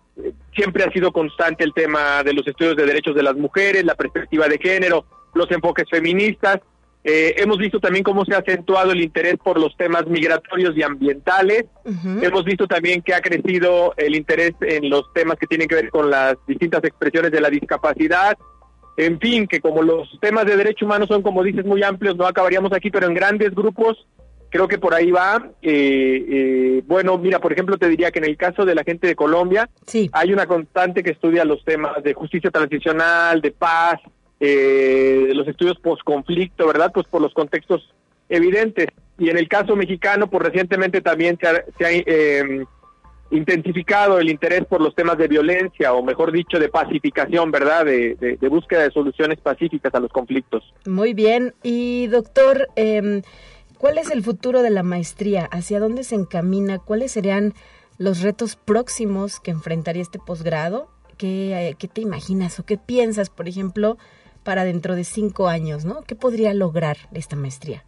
[0.55, 3.95] siempre ha sido constante el tema de los estudios de derechos de las mujeres, la
[3.95, 6.61] perspectiva de género, los enfoques feministas.
[7.05, 10.83] Eh, hemos visto también cómo se ha acentuado el interés por los temas migratorios y
[10.83, 11.65] ambientales.
[12.21, 15.91] Hemos visto también que ha crecido el interés en los temas que tienen que ver
[15.91, 18.39] con las distintas expresiones de la discapacidad.
[18.97, 22.27] En fin, que como los temas de derechos humanos son, como dices, muy amplios, no
[22.27, 24.07] acabaríamos aquí, pero en grandes grupos
[24.53, 25.51] creo que por ahí va.
[25.63, 29.09] Eh, eh, bueno, mira, por ejemplo, te diría que en el caso de la gente
[29.09, 29.69] de Colombia,
[30.13, 33.99] hay una constante que estudia los temas de justicia transicional, de paz,
[34.45, 36.91] eh, los estudios post-conflicto, ¿verdad?
[36.93, 37.95] Pues por los contextos
[38.29, 38.89] evidentes.
[39.17, 42.67] Y en el caso mexicano, pues recientemente también se ha, em,
[43.31, 47.85] intensificado el interés por los temas de violencia, o mejor dicho, de pacificación, ¿verdad?
[47.85, 50.65] De, búsqueda de soluciones pacíficas a los conflictos.
[50.87, 51.55] Muy bien.
[51.63, 53.23] Y doctor, em,
[53.79, 55.45] ¿cuál es el futuro de la maestría?
[55.53, 56.81] ¿Hacia dónde se encamina?
[56.81, 57.55] ¿Cuáles serían
[57.97, 60.89] los retos próximos que enfrentaría este posgrado?
[61.17, 63.99] ¿Qué, eh, ¿Qué te imaginas o qué piensas, por ejemplo,
[64.45, 66.03] para dentro de cinco años, ¿no?
[66.03, 67.85] ¿Qué podría lograr esta maestría?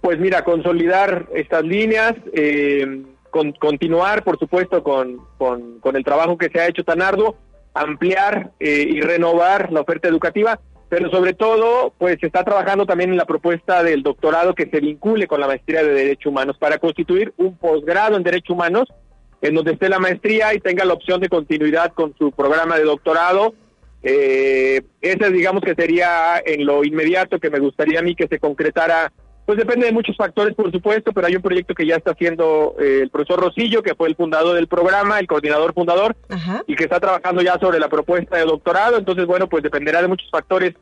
[0.00, 6.60] Pues mira, consolidar estas líneas, eh, continuar, por supuesto, con, con, el trabajo que se
[6.60, 7.36] ha hecho tan arduo,
[7.74, 13.10] ampliar eh, y renovar la oferta educativa, pero sobre todo, pues se está trabajando también
[13.10, 16.78] en la propuesta del doctorado que se vincule con la maestría de Derechos Humanos para
[16.78, 18.88] constituir un posgrado en Derechos Humanos
[19.42, 22.84] en donde esté la maestría y tenga la opción de continuidad con su programa de
[22.84, 23.54] doctorado
[24.02, 28.38] eh, ese digamos que sería en lo inmediato que me gustaría a mí que se
[28.38, 29.12] concretara.
[29.46, 32.76] Pues depende de muchos factores, por supuesto, pero hay un proyecto que ya está haciendo
[32.78, 36.14] eh, el profesor Rosillo, que fue el fundador del programa, el coordinador fundador,
[36.68, 38.96] y que está trabajando ya sobre la propuesta de doctorado.
[38.96, 40.74] Entonces, bueno, pues dependerá de muchos factores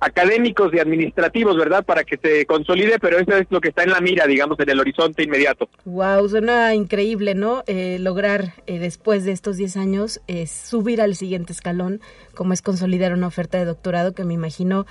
[0.00, 1.84] académicos y administrativos, ¿verdad?
[1.84, 4.70] Para que se consolide, pero eso es lo que está en la mira, digamos, en
[4.70, 5.68] el horizonte inmediato.
[5.84, 7.64] Wow, suena increíble, ¿no?
[7.66, 12.00] Eh, lograr eh, después de estos 10 años eh, subir al siguiente escalón,
[12.34, 14.86] como es consolidar una oferta de doctorado que me imagino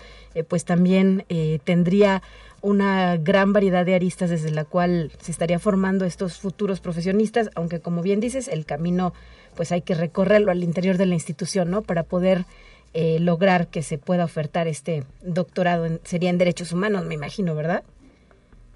[0.49, 1.25] pues también
[1.63, 2.21] tendría
[2.61, 7.79] una gran variedad de aristas desde la cual se estaría formando estos futuros profesionistas, aunque
[7.79, 9.13] como bien dices, el camino
[9.55, 11.81] pues hay que recorrerlo al interior de la institución, ¿no?
[11.81, 12.45] Para poder
[12.93, 17.55] eh, lograr que se pueda ofertar este doctorado en, sería en derechos humanos, me imagino,
[17.55, 17.83] ¿verdad?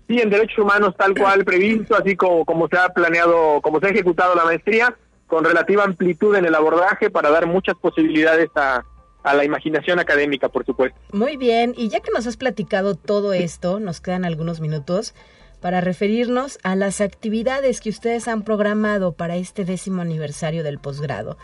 [0.07, 3.87] Sí, en derechos humanos tal cual previsto, así como, como se ha planeado, como se
[3.87, 4.95] ha ejecutado la maestría,
[5.27, 8.83] con relativa amplitud en el abordaje para dar muchas posibilidades a,
[9.23, 10.99] a la imaginación académica, por supuesto.
[11.13, 15.13] Muy bien, y ya que nos has platicado todo esto, nos quedan algunos minutos
[15.61, 21.37] para referirnos a las actividades que ustedes han programado para este décimo aniversario del posgrado.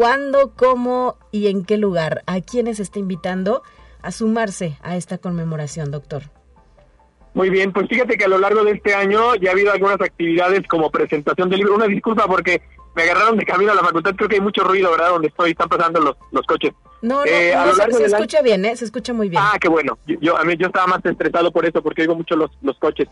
[0.00, 2.22] ¿Cuándo, cómo y en qué lugar?
[2.24, 3.62] ¿A quiénes está invitando
[4.00, 6.22] a sumarse a esta conmemoración, doctor?
[7.34, 10.00] Muy bien, pues fíjate que a lo largo de este año ya ha habido algunas
[10.00, 11.74] actividades como presentación de libro.
[11.74, 12.62] Una disculpa porque
[12.96, 15.10] me agarraron de camino a la facultad, creo que hay mucho ruido, ¿verdad?
[15.10, 16.72] Donde estoy, están pasando los, los coches.
[17.02, 17.54] No, no, eh,
[17.92, 18.74] se, escucha bien, ¿eh?
[18.76, 19.42] Se escucha muy bien.
[19.44, 19.98] Ah, qué bueno.
[20.06, 23.06] Yo, a mí yo estaba más estresado por eso, porque oigo mucho los, los coches.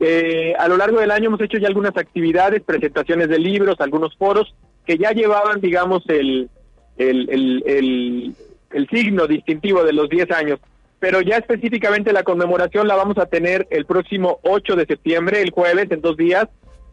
[0.00, 4.16] Eh, a lo largo del año hemos hecho ya algunas actividades, presentaciones de libros, algunos
[4.16, 6.50] foros, que ya llevaban, digamos, el,
[6.96, 8.34] el, el,
[8.70, 10.60] el, signo distintivo de los 10 años.
[10.98, 15.50] Pero ya específicamente la conmemoración la vamos a tener el próximo 8 de septiembre, el
[15.50, 16.46] jueves, en dos días,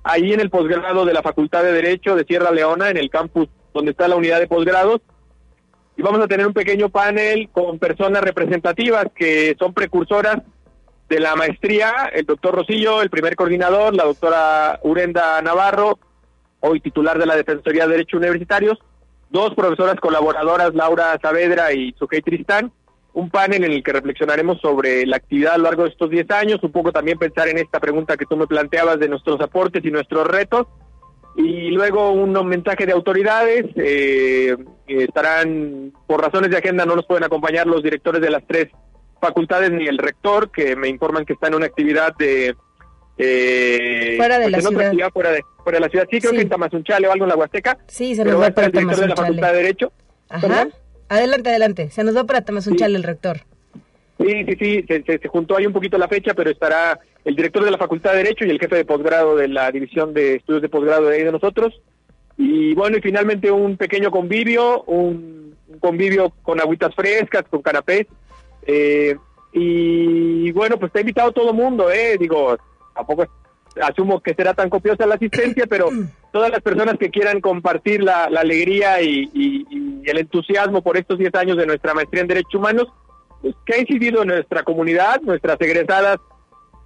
[0.03, 3.47] ahí en el posgrado de la Facultad de Derecho de Sierra Leona, en el campus
[3.73, 5.01] donde está la unidad de posgrados.
[5.95, 10.37] Y vamos a tener un pequeño panel con personas representativas que son precursoras
[11.09, 15.99] de la maestría, el doctor Rosillo, el primer coordinador, la doctora Urenda Navarro,
[16.61, 18.77] hoy titular de la Defensoría de Derechos Universitarios,
[19.29, 22.71] dos profesoras colaboradoras, Laura Saavedra y Sujei Tristán,
[23.13, 26.29] un panel en el que reflexionaremos sobre la actividad a lo largo de estos 10
[26.31, 29.83] años, un poco también pensar en esta pregunta que tú me planteabas de nuestros aportes
[29.83, 30.67] y nuestros retos,
[31.35, 34.55] y luego un mensaje de autoridades, eh,
[34.87, 38.69] estarán, por razones de agenda no nos pueden acompañar los directores de las tres
[39.21, 42.55] facultades ni el rector, que me informan que está en una actividad de
[43.21, 45.11] eh, fuera de pues, la ciudad.
[45.11, 46.07] fuera de, fuera de la ciudad.
[46.09, 47.77] Sí, creo que en Tamazunchale o algo en la Huasteca.
[47.87, 49.91] Sí, se nos va para el director de la Facultad de Derecho.
[50.29, 50.69] Ajá.
[51.09, 51.89] Adelante, adelante.
[51.89, 53.41] Se nos va para Tamazunchale el rector.
[54.19, 54.85] Sí, sí, sí.
[54.87, 58.11] Se, se, juntó ahí un poquito la fecha, pero estará el director de la Facultad
[58.11, 61.17] de Derecho y el jefe de posgrado de la División de Estudios de Posgrado de
[61.17, 61.81] ahí de nosotros.
[62.37, 68.07] Y bueno, y finalmente un pequeño convivio, un, un convivio con agüitas frescas, con canapés.
[68.65, 69.17] Eh,
[69.51, 72.17] y bueno, pues está invitado todo el mundo, ¿eh?
[72.17, 72.57] Digo,
[72.99, 73.27] tampoco
[73.81, 75.89] asumo que será tan copiosa la asistencia, pero
[76.31, 79.65] todas las personas que quieran compartir la, alegría y,
[80.05, 82.87] el entusiasmo por estos 10 años de nuestra maestría en Derechos Humanos,
[83.41, 86.17] pues, que ha incidido en nuestra comunidad, nuestras egresadas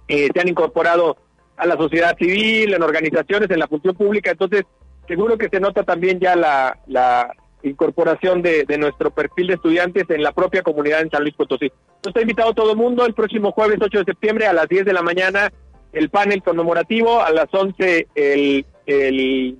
[0.08, 1.16] eh, se han incorporado
[1.56, 4.64] a la sociedad civil, en organizaciones, en la función pública, entonces
[5.06, 10.04] seguro que se nota también ya la, la incorporación de, de, nuestro perfil de estudiantes
[10.10, 11.66] en la propia comunidad en San Luis Potosí.
[11.66, 14.84] Entonces está invitado todo el mundo el próximo jueves 8 de septiembre a las 10
[14.84, 15.50] de la mañana
[15.94, 19.58] el panel conmemorativo, a las 11 el, el,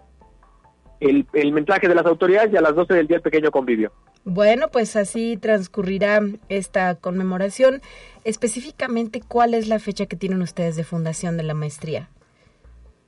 [1.00, 3.92] el, mensaje de las autoridades y a las 12 del día el pequeño convivio.
[4.24, 7.82] Bueno, pues así transcurrirá esta conmemoración.
[8.24, 12.08] Específicamente, ¿cuál es la fecha que tienen ustedes de fundación de la maestría?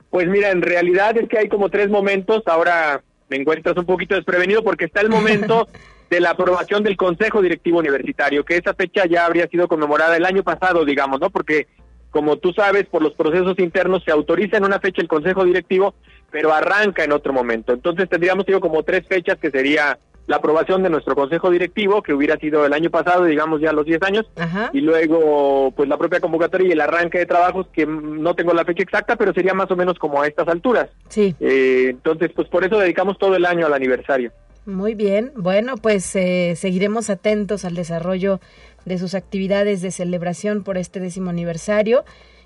[0.09, 2.43] Pues mira, en realidad es que hay como tres momentos.
[2.45, 5.67] Ahora me encuentras un poquito desprevenido porque está el momento
[6.09, 10.25] de la aprobación del Consejo Directivo Universitario, que esa fecha ya habría sido conmemorada el
[10.25, 11.29] año pasado, digamos, ¿no?
[11.29, 11.67] Porque
[12.11, 15.93] como tú sabes, por los procesos internos se autoriza en una fecha el Consejo Directivo,
[16.31, 17.73] pero arranca en otro momento.
[17.73, 22.13] Entonces tendríamos, digo, como tres fechas que sería la aprobación de nuestro Consejo Directivo, que
[22.13, 24.25] hubiera sido el año pasado, digamos ya los 10 años,
[24.73, 28.65] y luego pues la propia convocatoria y el arranque de trabajos, que no tengo la
[28.65, 30.89] fecha exacta, pero sería más o menos como a estas alturas.
[31.07, 31.33] Sí.
[31.39, 34.31] Eh, entonces, pues por eso dedicamos todo el año al aniversario.
[34.65, 38.41] Muy bien, bueno, pues eh, seguiremos atentos al desarrollo
[38.87, 42.05] de sus actividades de celebración por este décimo aniversario.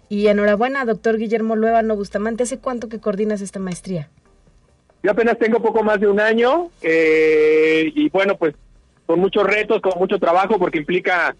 [0.09, 2.43] Y enhorabuena, doctor Guillermo Luevano Bustamante.
[2.43, 4.09] ¿Hace cuánto que coordinas esta maestría?
[5.03, 8.55] Yo apenas tengo poco más de un año eh, y bueno, pues
[9.05, 11.35] con muchos retos, con mucho trabajo, porque implica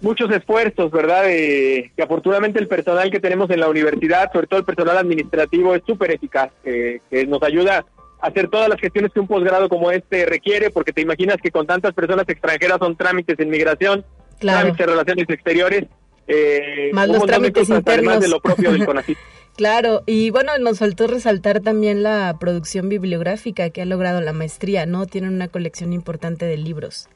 [0.00, 1.24] muchos esfuerzos, ¿verdad?
[1.24, 5.82] que afortunadamente el personal que tenemos en la universidad, sobre todo el personal administrativo, es
[5.86, 7.84] súper eficaz, que nos ayuda
[8.20, 11.50] a hacer todas las gestiones que un posgrado como este requiere, porque te imaginas que
[11.50, 14.04] con tantas personas extranjeras son trámites en migración,
[14.38, 14.74] claro.
[14.74, 15.84] de relaciones exteriores,
[16.26, 18.20] eh, más los trámites internos.
[18.20, 18.86] de lo propio del
[19.56, 24.86] Claro, y bueno, nos faltó resaltar también la producción bibliográfica que ha logrado la maestría,
[24.86, 25.06] ¿no?
[25.06, 27.08] Tienen una colección importante de libros.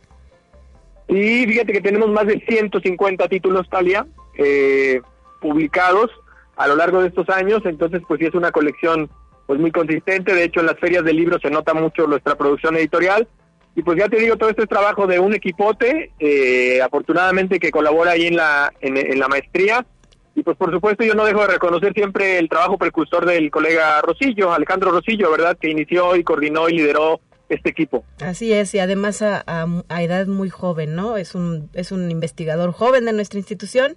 [1.08, 4.06] Sí, fíjate que tenemos más de 150 títulos, Talia,
[4.38, 5.00] eh,
[5.40, 6.10] publicados
[6.56, 9.08] a lo largo de estos años, entonces pues sí es una colección
[9.46, 12.76] pues muy consistente, de hecho en las ferias de libros se nota mucho nuestra producción
[12.76, 13.28] editorial,
[13.74, 17.70] y pues ya te digo, todo este es trabajo de un equipote, eh, afortunadamente que
[17.70, 19.86] colabora ahí en la, en, la maestría.
[20.34, 24.00] Y pues por supuesto yo no dejo de reconocer siempre el trabajo precursor del colega
[24.02, 25.56] Rosillo, Alejandro Rosillo, ¿verdad?
[25.58, 28.04] Que inició y coordinó y lideró este equipo.
[28.20, 31.16] Así es, y además a, a, edad muy joven, ¿no?
[31.16, 33.96] Es un, es un investigador joven de nuestra institución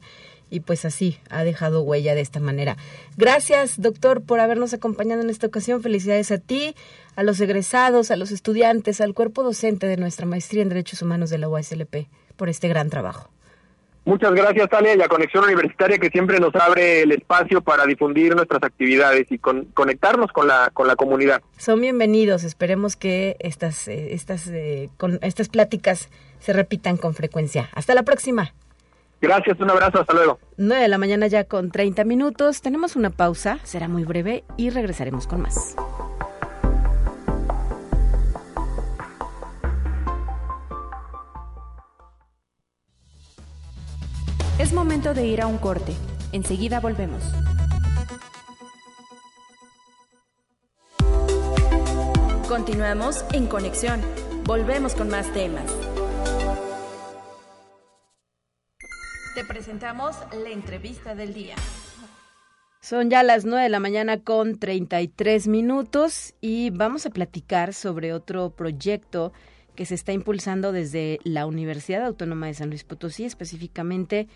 [0.49, 2.77] y pues así ha dejado huella de esta manera.
[3.17, 5.81] Gracias, doctor, por habernos acompañado en esta ocasión.
[5.81, 6.75] Felicidades a ti,
[7.15, 11.29] a los egresados, a los estudiantes, al cuerpo docente de nuestra maestría en Derechos Humanos
[11.29, 13.29] de la UASLP por este gran trabajo.
[14.05, 18.35] Muchas gracias, Talia, y a Conexión Universitaria que siempre nos abre el espacio para difundir
[18.35, 21.41] nuestras actividades y con, conectarnos con la, con la comunidad.
[21.57, 22.43] Son bienvenidos.
[22.43, 27.69] Esperemos que estas, eh, estas, eh, con, estas pláticas se repitan con frecuencia.
[27.73, 28.53] Hasta la próxima.
[29.21, 30.37] Gracias, un abrazo, hasta luego.
[30.57, 32.61] 9 de la mañana ya con 30 minutos.
[32.61, 35.75] Tenemos una pausa, será muy breve y regresaremos con más.
[44.57, 45.93] Es momento de ir a un corte.
[46.31, 47.21] Enseguida volvemos.
[52.47, 53.99] Continuamos en conexión.
[54.45, 55.65] Volvemos con más temas.
[59.35, 61.55] Te presentamos la entrevista del día.
[62.79, 68.13] Son ya las 9 de la mañana con 33 minutos y vamos a platicar sobre
[68.13, 69.33] otro proyecto
[69.75, 74.27] que se está impulsando desde la Universidad Autónoma de San Luis Potosí, específicamente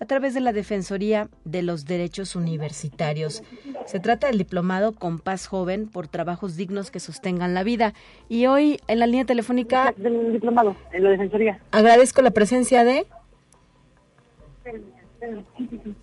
[0.00, 3.42] a través de la Defensoría de los Derechos Universitarios.
[3.86, 7.94] Se trata del diplomado Compás Joven por trabajos dignos que sostengan la vida.
[8.28, 9.94] Y hoy en la línea telefónica...
[9.96, 11.60] Del diplomado, en la Defensoría.
[11.70, 13.06] Agradezco la presencia de...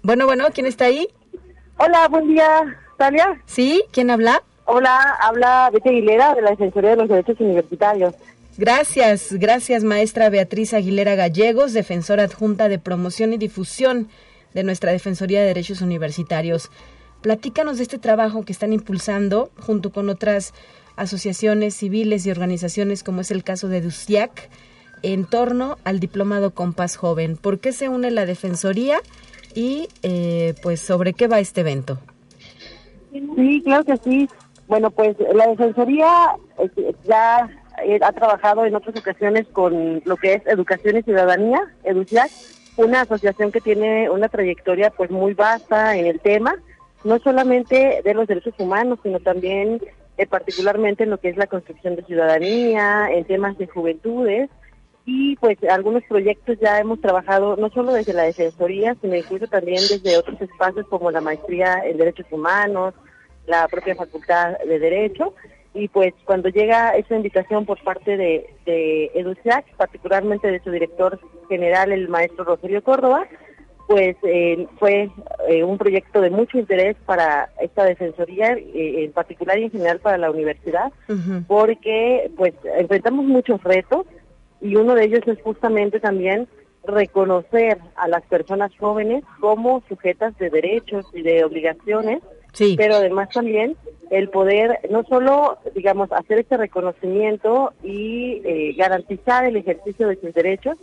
[0.01, 1.07] Bueno, bueno, ¿quién está ahí?
[1.77, 3.41] Hola, buen día, Talia.
[3.45, 3.83] ¿Sí?
[3.91, 4.41] ¿Quién habla?
[4.65, 8.15] Hola, habla Betty Aguilera de la Defensoría de los Derechos Universitarios.
[8.57, 14.09] Gracias, gracias maestra Beatriz Aguilera Gallegos, defensora adjunta de promoción y difusión
[14.53, 16.69] de nuestra Defensoría de Derechos Universitarios.
[17.21, 20.53] Platícanos de este trabajo que están impulsando junto con otras
[20.95, 24.49] asociaciones civiles y organizaciones como es el caso de DUSIAC
[25.01, 27.37] en torno al diplomado Compás Joven.
[27.37, 28.99] ¿Por qué se une la Defensoría
[29.55, 31.97] y eh, pues sobre qué va este evento?
[33.11, 34.29] Sí, claro que sí.
[34.67, 37.49] Bueno, pues la Defensoría eh, ya
[37.83, 42.31] eh, ha trabajado en otras ocasiones con lo que es Educación y Ciudadanía, EDUCIAC,
[42.77, 46.55] una asociación que tiene una trayectoria pues muy vasta en el tema,
[47.03, 49.81] no solamente de los derechos humanos, sino también
[50.17, 54.49] eh, particularmente en lo que es la construcción de ciudadanía, en temas de juventudes,
[55.05, 59.81] y pues algunos proyectos ya hemos trabajado no solo desde la Defensoría, sino incluso también
[59.89, 62.93] desde otros espacios como la maestría en Derechos Humanos,
[63.45, 65.33] la propia Facultad de Derecho,
[65.73, 71.19] y pues cuando llega esa invitación por parte de, de EDUCIAC, particularmente de su director
[71.49, 73.27] general, el maestro Rogelio Córdoba,
[73.87, 75.09] pues eh, fue
[75.49, 79.99] eh, un proyecto de mucho interés para esta defensoría, eh, en particular y en general
[79.99, 80.91] para la universidad,
[81.47, 84.05] porque pues enfrentamos muchos retos
[84.61, 86.47] y uno de ellos es justamente también
[86.85, 92.21] reconocer a las personas jóvenes como sujetas de derechos y de obligaciones
[92.77, 93.75] pero además también
[94.09, 100.33] el poder no solo, digamos, hacer este reconocimiento y eh, garantizar el ejercicio de sus
[100.33, 100.77] derechos,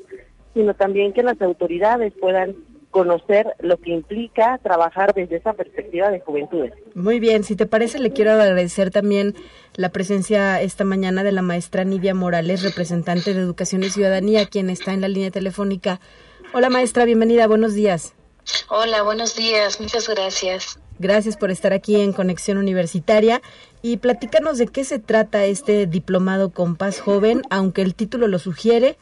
[0.53, 2.57] sino también que las autoridades puedan
[2.91, 6.73] conocer lo que implica trabajar desde esa perspectiva de juventudes.
[6.95, 9.37] Muy bien, si te parece, le quiero agradecer también
[9.77, 14.71] la presencia esta mañana de la maestra Nidia Morales, representante de Educación y Ciudadanía, quien
[14.71, 16.01] está en la línea telefónica.
[16.53, 18.15] Hola maestra, bienvenida, buenos días.
[18.69, 20.81] Hola, buenos días, muchas gracias.
[21.01, 23.41] Gracias por estar aquí en Conexión Universitaria
[23.81, 28.99] y platícanos de qué se trata este diplomado Compás Joven, aunque el título lo sugiere,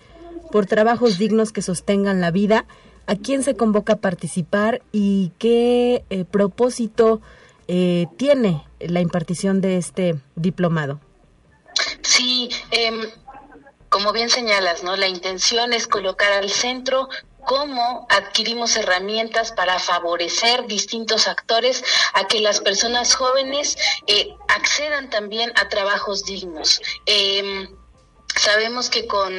[0.52, 2.66] por trabajos dignos que sostengan la vida.
[3.08, 7.20] ¿A quién se convoca a participar y qué eh, propósito
[7.66, 11.00] eh, tiene la impartición de este diplomado?
[12.02, 13.00] Sí, em,
[13.88, 14.94] como bien señalas, ¿no?
[14.94, 17.08] La intención es colocar al centro
[17.48, 21.82] cómo adquirimos herramientas para favorecer distintos actores
[22.12, 26.82] a que las personas jóvenes eh, accedan también a trabajos dignos.
[27.06, 27.70] Eh,
[28.38, 29.32] Sabemos que con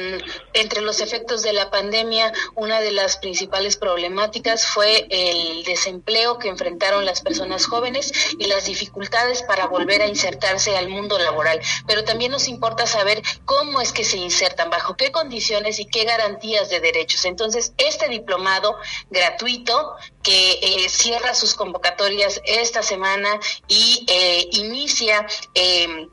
[0.52, 6.48] entre los efectos de la pandemia, una de las principales problemáticas fue el desempleo que
[6.48, 11.60] enfrentaron las personas jóvenes y las dificultades para volver a insertarse al mundo laboral.
[11.86, 16.04] Pero también nos importa saber cómo es que se insertan, bajo qué condiciones y qué
[16.04, 17.24] garantías de derechos.
[17.24, 18.76] Entonces, este diplomado
[19.10, 26.08] gratuito que eh, cierra sus convocatorias esta semana y eh, inicia eh,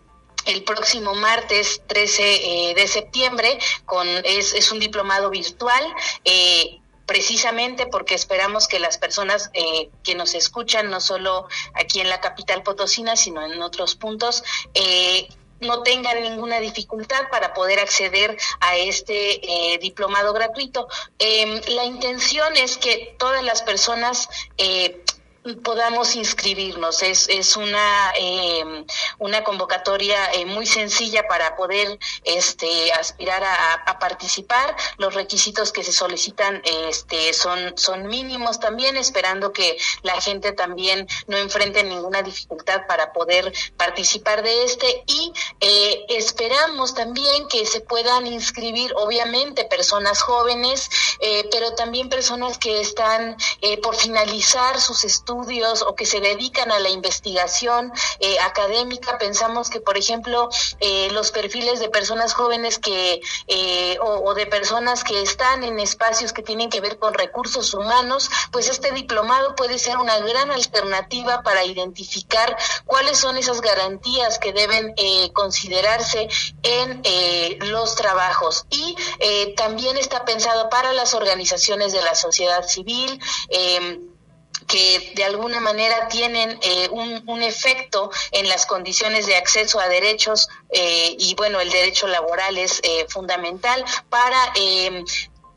[0.48, 5.84] el próximo martes 13 eh, de septiembre con es, es un diplomado virtual
[6.24, 12.10] eh, precisamente porque esperamos que las personas eh, que nos escuchan, no solo aquí en
[12.10, 14.44] la capital potosina, sino en otros puntos,
[15.60, 20.88] no tengan ninguna dificultad para poder acceder a este diplomado gratuito.
[21.18, 24.28] Em, la intención es que todas las personas
[25.56, 27.02] podamos inscribirnos.
[27.04, 28.86] Es, es una, eh,
[29.20, 34.76] una convocatoria eh, muy sencilla para poder este, aspirar a, participar.
[34.98, 41.08] Los requisitos que se solicitan este, son, son mínimos también, esperando que la gente también
[41.28, 45.04] no enfrente ninguna dificultad para poder participar de este.
[45.08, 50.90] Y eh, esperamos también que se puedan inscribir, obviamente, personas jóvenes,
[51.52, 53.36] pero también personas que están
[53.82, 55.37] por finalizar sus estudios
[55.86, 59.18] o que se dedican a la investigación eh, académica.
[59.18, 65.04] Pensamos que, por ejemplo, eh, los perfiles de personas jóvenes que eh, o, de personas
[65.04, 69.80] que están en espacios que tienen que ver con recursos humanos, pues este diplomado puede
[69.80, 74.94] ser una gran alternativa para identificar cuáles son esas garantías que deben
[75.34, 76.28] considerarse
[76.64, 77.02] en
[77.72, 78.66] los trabajos.
[78.70, 78.96] Y
[79.56, 83.20] también está pensado para las organizaciones de la sociedad civil.
[83.50, 84.00] Eh,
[84.68, 89.88] que de alguna manera tienen eh, un, un, efecto en las condiciones de acceso a
[89.88, 95.04] derechos eh, y bueno, el derecho laboral es eh, fundamental para eh,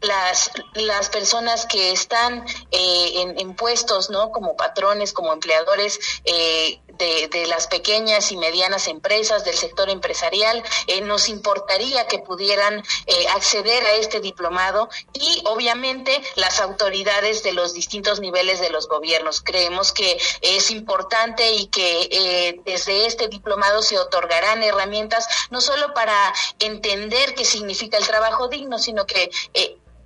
[0.00, 4.30] las, las personas que están eh, en, en, puestos, ¿no?
[4.30, 11.00] Como patrones, como empleadores eh, de, las pequeñas y medianas empresas, del sector empresarial, eh,
[11.00, 17.72] nos importaría que pudieran eh, acceder a este diplomado y obviamente las autoridades de los
[17.72, 19.40] distintos niveles de los gobiernos.
[19.40, 25.94] Creemos que es importante y que eh, desde este diplomado se otorgarán herramientas no solo
[25.94, 29.30] para entender qué significa el trabajo digno, sino que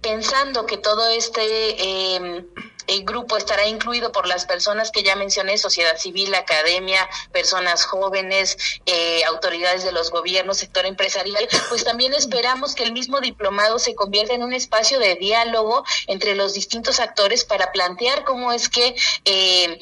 [0.05, 2.45] pensando que todo este eh,
[2.87, 8.59] el grupo estará incluido por las personas que ya mencioné, sociedad civil, academia, personas jóvenes,
[8.85, 13.95] eh, autoridades de los gobiernos, sector empresarial, pues también esperamos que el mismo diplomado se
[13.95, 18.95] convierta en un espacio de diálogo entre los distintos actores para plantear cómo es que
[19.25, 19.79] eh,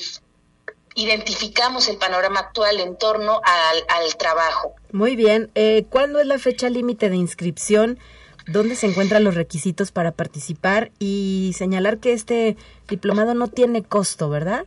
[0.94, 4.74] identificamos el panorama actual en torno al, al trabajo.
[4.92, 5.50] Muy bien.
[5.54, 7.98] Eh, ¿Cuándo es la fecha límite de inscripción?
[8.46, 12.56] Dónde se encuentran los requisitos para participar y señalar que este
[12.88, 14.66] diplomado no tiene costo, ¿verdad?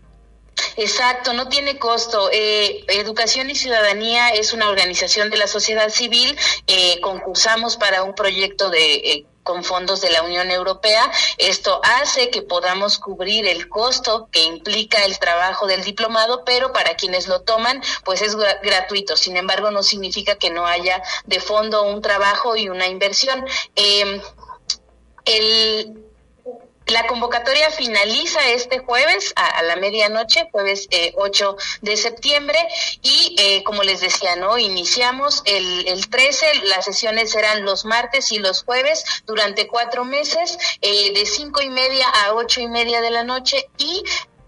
[0.77, 2.29] Exacto, no tiene costo.
[2.31, 6.37] Eh, Educación y Ciudadanía es una organización de la sociedad civil.
[6.67, 11.09] Eh, concursamos para un proyecto de eh, con fondos de la Unión Europea.
[11.37, 16.95] Esto hace que podamos cubrir el costo que implica el trabajo del diplomado, pero para
[16.95, 19.15] quienes lo toman, pues es gratuito.
[19.15, 23.45] Sin embargo, no significa que no haya de fondo un trabajo y una inversión.
[23.75, 24.19] Eh,
[25.25, 26.04] el
[26.87, 32.59] la convocatoria finaliza este jueves a, la medianoche, jueves eh, 8 de septiembre,
[33.01, 34.57] y eh, como les decía, ¿no?
[34.57, 40.57] Iniciamos el, el 13, las sesiones serán los martes y los jueves durante cuatro meses,
[40.81, 44.03] eh, de cinco y media a ocho y media de la noche, y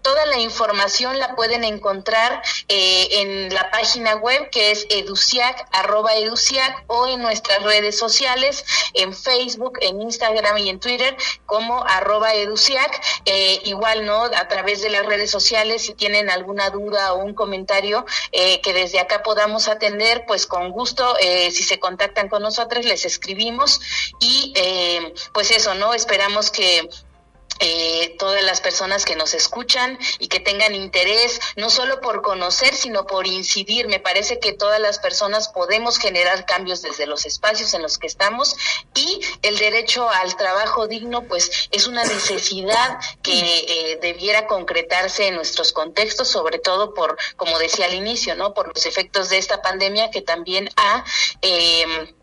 [0.08, 6.14] Toda la información la pueden encontrar eh, en la página web que es educiac, arroba
[6.14, 12.32] educiac, o en nuestras redes sociales, en Facebook, en Instagram y en Twitter, como arroba
[12.32, 13.02] educiac.
[13.26, 14.22] Eh, igual, ¿no?
[14.24, 18.72] A través de las redes sociales, si tienen alguna duda o un comentario eh, que
[18.72, 23.78] desde acá podamos atender, pues con gusto, si se contactan con nosotros, les escribimos
[24.20, 24.54] y
[25.34, 25.92] pues eso, ¿no?
[25.92, 26.88] Esperamos que
[27.60, 32.74] eh, todas las personas que nos escuchan y que tengan interés, no solo por conocer,
[32.74, 33.88] sino por incidir.
[33.88, 38.06] Me parece que todas las personas podemos generar cambios desde los espacios en los que
[38.06, 38.56] estamos
[38.94, 45.34] y el derecho al trabajo digno, pues es una necesidad que eh, debiera concretarse en
[45.34, 48.54] nuestros contextos, sobre todo por, como decía al inicio, ¿no?
[48.54, 51.04] Por los efectos de esta pandemia que también ha
[51.42, 52.14] eh,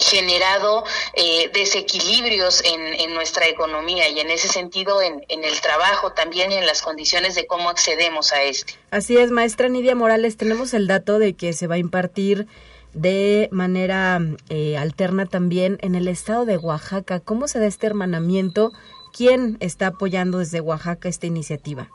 [0.00, 0.84] generado
[1.14, 6.52] eh, desequilibrios en, en, nuestra economía y en ese sentido en, en, el trabajo también
[6.52, 8.74] y en las condiciones de cómo accedemos a este.
[8.90, 12.46] Así es, maestra Nidia Morales, tenemos el dato de que se va a impartir
[12.94, 17.20] de manera eh, alterna también en el estado de Oaxaca.
[17.20, 18.72] ¿Cómo se da este hermanamiento?
[19.12, 21.90] ¿Quién está apoyando desde Oaxaca esta iniciativa?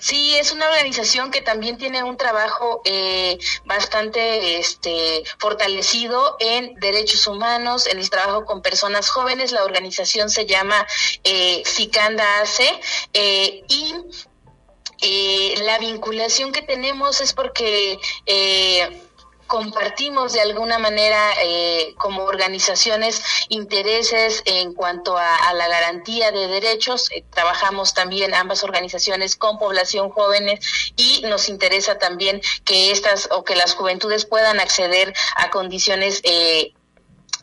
[0.00, 7.26] Sí, es una organización que también tiene un trabajo eh, bastante este, fortalecido en derechos
[7.26, 9.52] humanos, en el trabajo con personas jóvenes.
[9.52, 10.86] La organización se llama
[11.22, 12.60] eh, FICANDA AC
[13.12, 13.94] eh, y
[15.02, 17.98] eh, la vinculación que tenemos es porque
[19.50, 27.10] compartimos de alguna manera eh, como organizaciones intereses en cuanto a, la garantía de derechos.
[27.10, 33.42] Eh, trabajamos también ambas organizaciones con población jóvenes y nos interesa también que estas o
[33.42, 36.72] que las juventudes puedan acceder a condiciones eh,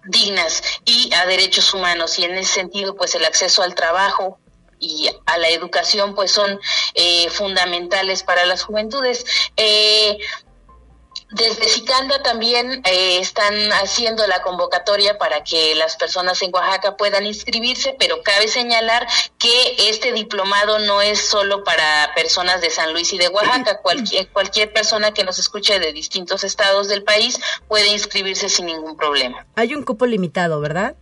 [0.05, 4.39] dignas y a derechos humanos y en ese sentido pues el acceso al trabajo
[4.79, 6.59] y a la educación pues son
[6.93, 9.25] eh, fundamentales para las juventudes.
[9.57, 10.17] Eh,
[11.29, 17.25] desde Sicanda también eh, están haciendo la convocatoria para que las personas en Oaxaca puedan
[17.25, 19.05] inscribirse, pero cabe señalar
[19.37, 23.79] que este diplomado no es solo para personas de San Luis y de Oaxaca.
[23.83, 28.95] Cualquier, cualquier persona que nos escuche de distintos estados del país puede inscribirse sin ningún
[28.95, 29.45] problema.
[29.55, 30.95] Hay un cupo limitado, ¿verdad?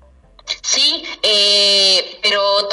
[0.62, 1.85] Sí, eh,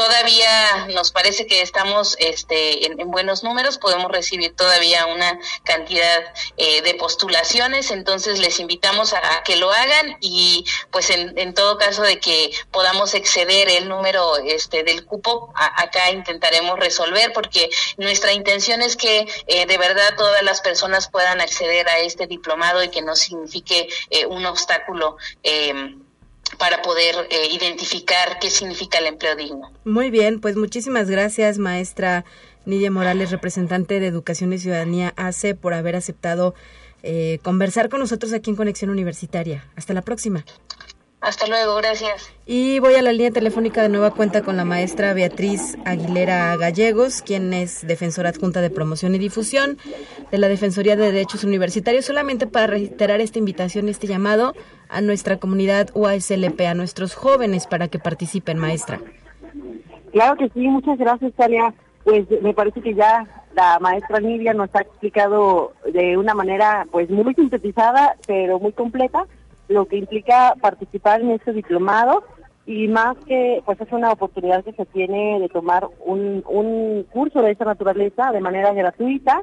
[0.03, 6.23] todavía nos parece que estamos este, en, buenos números, podemos recibir todavía una cantidad
[6.57, 12.03] eh, de postulaciones, entonces les invitamos a, que lo hagan y pues en, todo caso
[12.03, 18.83] de que podamos exceder el número este, del cupo, acá intentaremos resolver porque nuestra intención
[18.83, 23.03] es que eh, de verdad todas las personas puedan acceder a este diplomado y que
[23.03, 23.89] no signifique
[24.29, 25.17] un obstáculo.
[25.45, 25.95] Eh,
[26.59, 29.71] para poder eh, identificar qué significa el empleo digno.
[29.85, 32.25] Muy bien, pues muchísimas gracias, maestra
[32.65, 36.55] Nidia Morales, representante de Educación y Ciudadanía ACE, por haber aceptado
[37.03, 39.65] eh, conversar con nosotros aquí en Conexión Universitaria.
[39.75, 40.45] Hasta la próxima.
[41.23, 42.35] Hasta luego, gracias.
[42.47, 47.23] Y voy a la línea telefónica de nueva cuenta con la maestra Beatriz Aguilera Gallegos,
[47.23, 49.79] quien es defensora adjunta de promoción y difusión
[50.33, 54.55] de la Defensoría de Derechos Universitarios, solamente para reiterar esta invitación, este llamado
[54.89, 58.99] a nuestra comunidad UASLP, a nuestros jóvenes para que participen, maestra.
[60.11, 61.73] Claro que sí, muchas gracias, Talia.
[62.03, 67.09] Pues me parece que ya la maestra Nidia nos ha explicado de una manera pues
[67.11, 69.25] muy sintetizada, pero muy completa
[69.69, 72.25] lo que implica participar en este diplomado
[72.67, 77.43] y más que pues es una oportunidad que se tiene de tomar un, un curso
[77.43, 79.43] de esta naturaleza de manera gratuita.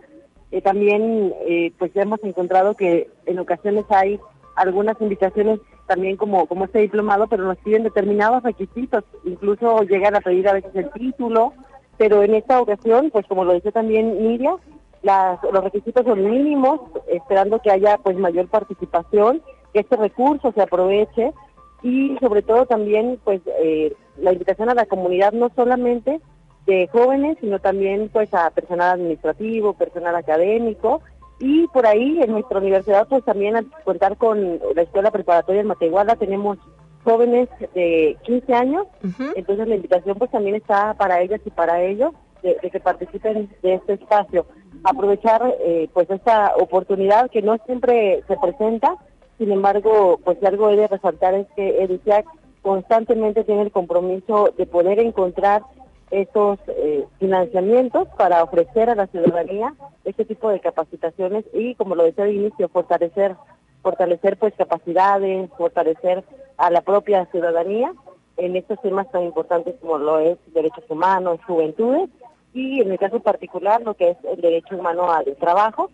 [0.51, 4.19] Eh, también eh, pues hemos encontrado que en ocasiones hay
[4.55, 10.21] algunas invitaciones también como, como este diplomado, pero nos piden determinados requisitos, incluso llegan a
[10.21, 11.53] pedir a veces el título,
[11.97, 14.55] pero en esta ocasión, pues como lo dice también Nidia,
[15.01, 19.41] las, los requisitos son mínimos, esperando que haya pues mayor participación
[19.73, 21.33] que este recurso se aproveche
[21.81, 26.19] y sobre todo también pues eh, la invitación a la comunidad no solamente
[26.65, 31.01] de jóvenes sino también pues a personal administrativo, personal académico.
[31.41, 35.67] Y por ahí en nuestra universidad pues también al contar con la escuela preparatoria en
[35.67, 36.57] Matehuala tenemos
[37.03, 38.87] jóvenes de 15 años,
[39.35, 42.11] entonces la invitación pues también está para ellas y para ellos
[42.43, 44.45] de, que participen de este espacio,
[44.83, 48.95] aprovechar eh, pues esta oportunidad que no siempre se presenta
[49.39, 52.25] sin embargo, pues algo he de resaltar es que EDUCIAC
[52.61, 55.63] constantemente tiene el compromiso de poder encontrar
[56.11, 59.73] estos eh, financiamientos para ofrecer a la ciudadanía
[60.03, 63.35] este tipo de capacitaciones y, como lo decía de inicio, fortalecer
[63.81, 66.25] fortalecer pues capacidades, fortalecer
[66.57, 67.93] a la propia ciudadanía
[68.35, 72.09] en estos temas tan importantes como lo es derechos humanos, juventudes
[72.53, 75.89] y en el caso particular lo que es el derecho humano al trabajo,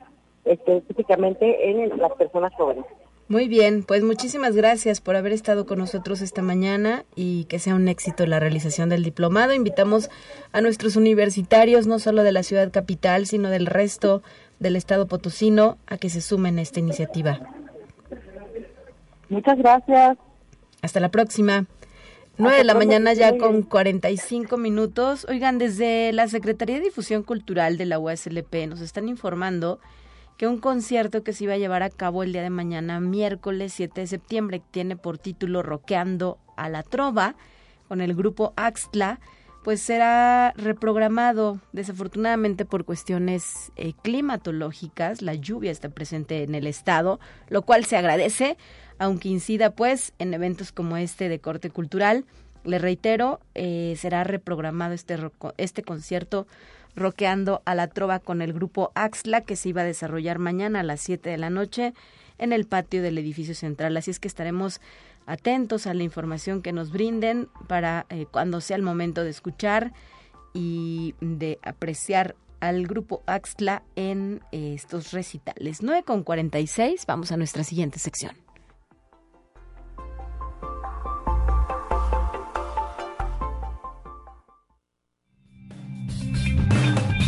[0.45, 2.85] específicamente en las personas jóvenes.
[3.27, 7.73] Muy bien, pues muchísimas gracias por haber estado con nosotros esta mañana y que sea
[7.73, 9.51] un éxito la realización del diplomado.
[9.51, 10.11] Invitamos
[10.51, 14.21] a nuestros universitarios, no solo de la ciudad capital, sino del resto
[14.59, 17.39] del estado potosino, a que se sumen a esta iniciativa.
[19.29, 20.17] Muchas gracias.
[20.83, 21.65] Hasta la próxima.
[22.37, 25.25] 9 de la mañana ya con 45 minutos.
[25.27, 29.79] Oigan, desde la Secretaría de Difusión Cultural de la USLP nos están informando
[30.37, 33.73] que un concierto que se iba a llevar a cabo el día de mañana, miércoles
[33.73, 37.35] 7 de septiembre, tiene por título Roqueando a la Trova,
[37.87, 39.19] con el grupo Axtla,
[39.63, 45.21] pues será reprogramado desafortunadamente por cuestiones eh, climatológicas.
[45.21, 47.19] La lluvia está presente en el estado,
[47.49, 48.57] lo cual se agradece,
[48.99, 52.25] aunque incida pues en eventos como este de corte cultural.
[52.63, 55.17] Le reitero, eh, será reprogramado este,
[55.57, 56.45] este concierto
[56.95, 60.83] roqueando a la trova con el grupo Axla que se iba a desarrollar mañana a
[60.83, 61.93] las 7 de la noche
[62.37, 63.97] en el patio del edificio central.
[63.97, 64.81] Así es que estaremos
[65.25, 69.93] atentos a la información que nos brinden para eh, cuando sea el momento de escuchar
[70.53, 75.81] y de apreciar al grupo Axla en eh, estos recitales.
[75.81, 78.44] 9 con 46, vamos a nuestra siguiente sección.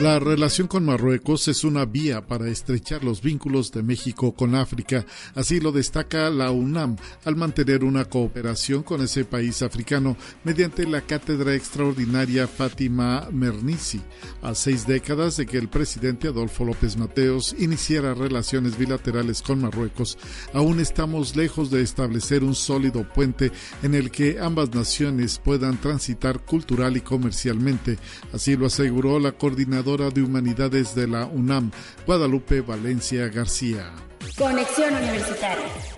[0.00, 5.04] La relación con Marruecos es una vía para estrechar los vínculos de México con África,
[5.34, 6.94] así lo destaca la UNAM
[7.24, 14.00] al mantener una cooperación con ese país africano mediante la cátedra extraordinaria Fátima Mernissi,
[14.40, 20.16] a seis décadas de que el presidente Adolfo López Mateos iniciara relaciones bilaterales con Marruecos,
[20.54, 23.50] aún estamos lejos de establecer un sólido puente
[23.82, 27.98] en el que ambas naciones puedan transitar cultural y comercialmente,
[28.32, 31.70] así lo aseguró la coordinadora de Humanidades de la UNAM,
[32.06, 33.90] Guadalupe Valencia García.
[34.36, 35.97] Conexión Universitaria.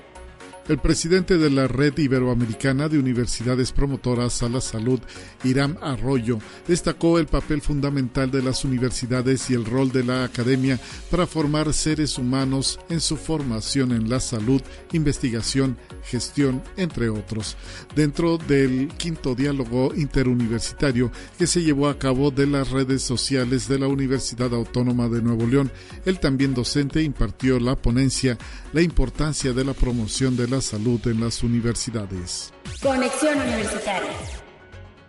[0.70, 5.00] El presidente de la Red Iberoamericana de Universidades Promotoras a la Salud,
[5.42, 10.78] Iram Arroyo, destacó el papel fundamental de las universidades y el rol de la academia
[11.10, 14.62] para formar seres humanos en su formación en la salud,
[14.92, 17.56] investigación, gestión, entre otros.
[17.96, 23.80] Dentro del quinto diálogo interuniversitario que se llevó a cabo de las redes sociales de
[23.80, 25.72] la Universidad Autónoma de Nuevo León,
[26.04, 28.38] el también docente impartió la ponencia
[28.72, 32.52] La importancia de la promoción de la salud en las universidades.
[32.82, 34.39] Conexión Universitaria.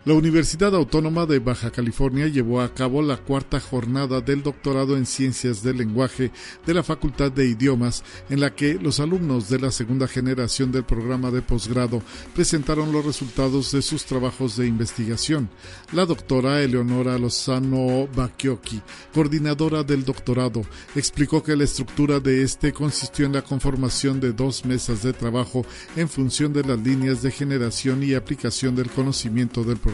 [0.03, 5.05] La Universidad Autónoma de Baja California llevó a cabo la cuarta jornada del doctorado en
[5.05, 6.31] Ciencias del Lenguaje
[6.65, 10.85] de la Facultad de Idiomas, en la que los alumnos de la segunda generación del
[10.85, 12.01] programa de posgrado
[12.33, 15.51] presentaron los resultados de sus trabajos de investigación.
[15.91, 18.81] La doctora Eleonora Lozano Bacchiocchi,
[19.13, 20.63] coordinadora del doctorado,
[20.95, 25.63] explicó que la estructura de este consistió en la conformación de dos mesas de trabajo
[25.95, 29.90] en función de las líneas de generación y aplicación del conocimiento del programa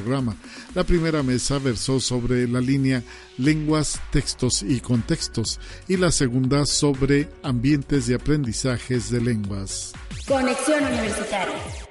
[0.76, 3.04] La primera mesa versó sobre la línea
[3.38, 9.94] lenguas, textos y contextos y la segunda sobre ambientes de aprendizajes de lenguas.
[10.28, 11.87] Conexión Universitaria.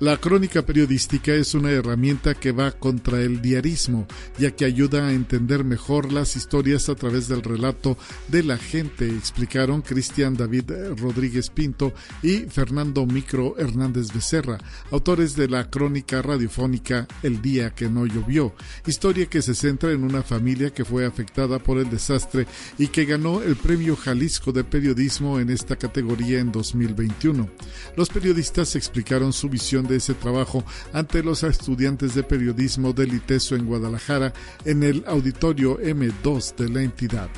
[0.00, 4.06] La crónica periodística es una herramienta que va contra el diarismo,
[4.38, 9.08] ya que ayuda a entender mejor las historias a través del relato de la gente,
[9.08, 11.92] explicaron Cristian David Rodríguez Pinto
[12.22, 14.58] y Fernando Micro Hernández Becerra,
[14.92, 18.54] autores de la crónica radiofónica El día que no llovió,
[18.86, 22.46] historia que se centra en una familia que fue afectada por el desastre
[22.78, 27.50] y que ganó el Premio Jalisco de Periodismo en esta categoría en 2021.
[27.96, 30.62] Los periodistas explicaron su visión de ese trabajo
[30.92, 34.32] ante los estudiantes de periodismo del ITESO en Guadalajara
[34.64, 37.28] en el auditorio M2 de la entidad.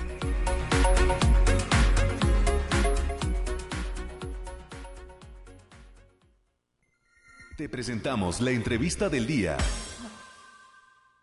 [7.56, 9.56] Te presentamos la entrevista del día.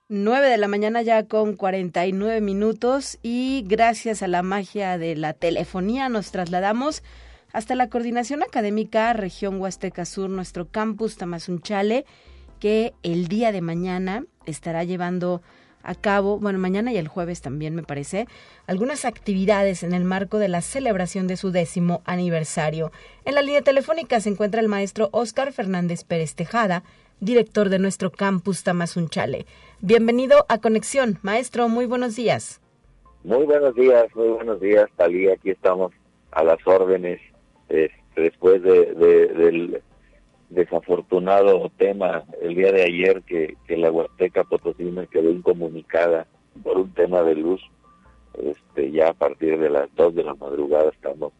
[0.09, 5.33] 9 de la mañana ya con 49 minutos y gracias a la magia de la
[5.33, 7.03] telefonía nos trasladamos
[7.53, 12.05] hasta la Coordinación Académica Región Huasteca Sur, nuestro campus Tamazunchale,
[12.59, 15.41] que el día de mañana estará llevando
[15.83, 18.27] a cabo, bueno, mañana y el jueves también me parece,
[18.65, 22.91] algunas actividades en el marco de la celebración de su décimo aniversario.
[23.23, 26.83] En la línea telefónica se encuentra el maestro Óscar Fernández Pérez Tejada,
[27.21, 29.45] director de nuestro campus Tamazunchale.
[29.79, 32.61] Bienvenido a Conexión, maestro, muy buenos días.
[33.23, 35.93] Muy buenos días, muy buenos días, Talía, aquí estamos
[36.31, 37.21] a las órdenes
[37.69, 39.81] este, después de, del
[40.49, 46.25] desafortunado tema el día de ayer que, la Huasteca Potosina quedó incomunicada
[46.63, 47.61] por un tema de luz.
[48.33, 51.33] Este, ya a partir de las 2 de la madrugada estamos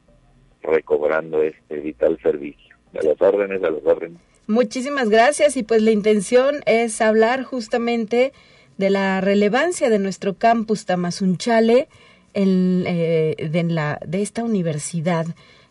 [0.62, 2.76] recobrando este vital servicio.
[3.00, 4.20] A las órdenes, a las órdenes.
[4.48, 8.34] Muchísimas gracias y pues la intención es hablar justamente
[8.78, 11.88] de la relevancia de nuestro campus Tamazunchale
[12.34, 15.26] en, eh, de, la, de esta universidad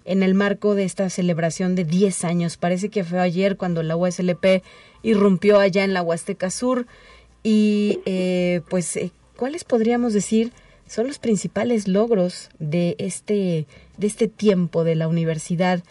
[0.07, 2.57] en el marco de esta celebración de 10 años.
[2.57, 4.63] Parece que fue ayer cuando la USLP
[5.03, 6.87] irrumpió allá en la Huasteca Sur
[7.43, 10.53] y eh, pues eh, cuáles podríamos decir
[10.87, 13.67] son los principales logros de este
[13.99, 15.83] de este tiempo de la universidad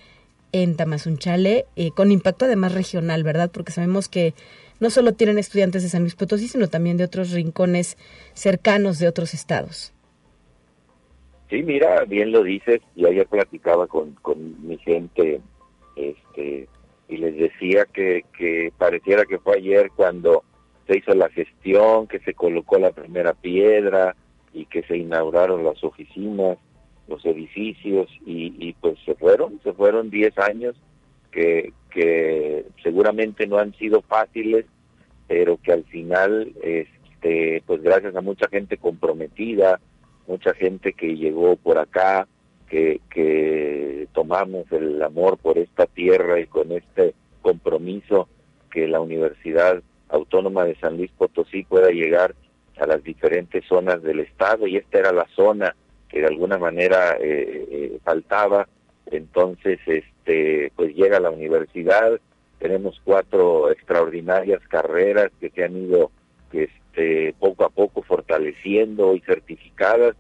[0.52, 3.52] en Tamazunchale eh, con impacto además regional, ¿verdad?
[3.52, 4.34] Porque sabemos que
[4.80, 7.98] no solo tienen estudiantes de San Luis Potosí, sino también de otros rincones
[8.34, 9.92] cercanos de otros estados.
[11.56, 15.40] Sí, mira, bien lo dices, y ayer platicaba con, con mi gente
[15.96, 16.68] este,
[17.08, 20.44] y les decía que, que pareciera que fue ayer cuando
[20.86, 24.18] se hizo la gestión, que se colocó la primera piedra
[24.52, 26.58] y que se inauguraron las oficinas,
[27.08, 30.76] los edificios y, y pues se fueron, se fueron 10 años
[31.32, 34.66] que, que seguramente no han sido fáciles,
[35.30, 39.80] pero que al final, este, pues gracias a mucha gente comprometida,
[40.28, 42.28] mucha gente que llegó por acá,
[42.70, 48.28] que, que tomamos el amor por esta tierra y con este compromiso
[48.72, 52.36] que la Universidad Autónoma de San Luis Potosí pueda llegar
[52.78, 55.76] a las diferentes zonas del estado y esta era la zona
[56.10, 58.68] que de alguna manera eh, eh, faltaba.
[59.08, 62.20] Entonces, este, pues llega la universidad,
[62.60, 66.12] tenemos cuatro extraordinarias carreras que se han ido
[66.96, 70.16] este, poco a poco fortaleciendo y certificadas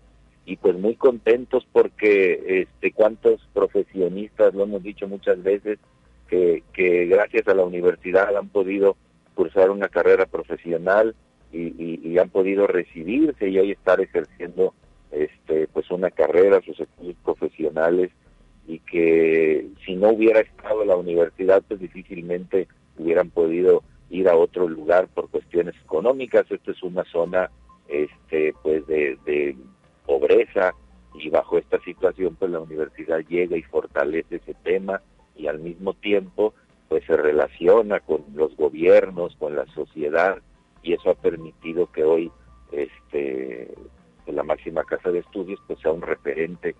[0.45, 5.79] y pues muy contentos porque este cuántos profesionistas lo hemos dicho muchas veces
[6.27, 8.97] que, que gracias a la universidad han podido
[9.35, 11.15] cursar una carrera profesional
[11.53, 14.73] y, han podido recibirse y hoy estar ejerciendo
[15.11, 18.11] este pues una carrera sus estudios profesionales
[18.67, 22.67] y que si no hubiera estado la universidad pues difícilmente
[22.97, 27.49] hubieran podido ir a otro lugar por cuestiones económicas esta es una zona
[27.87, 29.55] este pues de,
[30.05, 30.73] pobreza
[31.15, 35.01] y bajo esta situación pues la universidad llega y fortalece ese tema
[35.35, 36.53] y al mismo tiempo
[36.87, 40.37] pues se relaciona con los gobiernos, con la sociedad
[40.83, 42.31] y eso ha permitido que hoy
[42.71, 43.73] este
[44.27, 46.75] la máxima casa de estudios pues sea un referente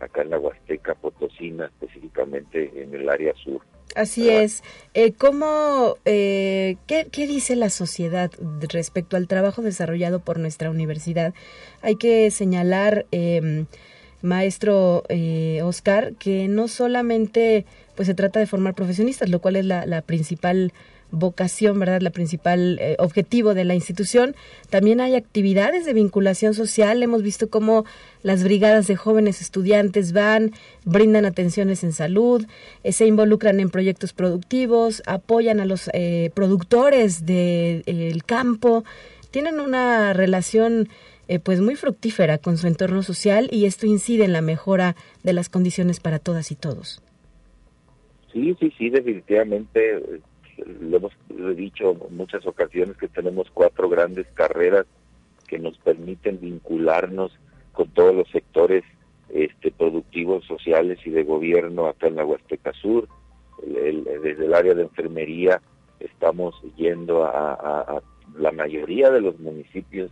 [0.00, 3.60] acá en la Huasteca Potosina, específicamente en el área sur.
[3.94, 4.62] Así es.
[4.94, 8.30] Eh, ¿cómo, eh, qué, qué, dice la sociedad
[8.68, 11.32] respecto al trabajo desarrollado por nuestra universidad?
[11.80, 13.66] Hay que señalar, eh,
[14.20, 15.04] maestro
[15.62, 20.02] Oscar, que no solamente pues se trata de formar profesionistas, lo cual es la, la
[20.02, 20.72] principal
[21.14, 22.00] vocación, ¿verdad?
[22.00, 24.34] La principal eh, objetivo de la institución.
[24.70, 27.02] También hay actividades de vinculación social.
[27.02, 27.84] Hemos visto cómo
[28.22, 30.52] las brigadas de jóvenes estudiantes van,
[30.84, 32.46] brindan atenciones en salud,
[32.82, 38.84] eh, se involucran en proyectos productivos, apoyan a los eh, productores del campo.
[39.30, 40.88] Tienen una relación
[41.42, 45.48] pues muy fructífera con su entorno social y esto incide en la mejora de las
[45.48, 47.02] condiciones para todas y todos.
[48.30, 50.20] Sí, sí, sí, definitivamente
[50.58, 51.12] lo hemos
[51.56, 54.86] dicho en muchas ocasiones que tenemos cuatro grandes carreras
[55.46, 57.32] que nos permiten vincularnos
[57.72, 58.84] con todos los sectores
[59.30, 63.08] este, productivos, sociales y de gobierno acá en la Huasteca Sur.
[63.66, 65.60] desde el área de enfermería
[66.00, 68.02] estamos yendo a,
[68.36, 70.10] la mayoría de los municipios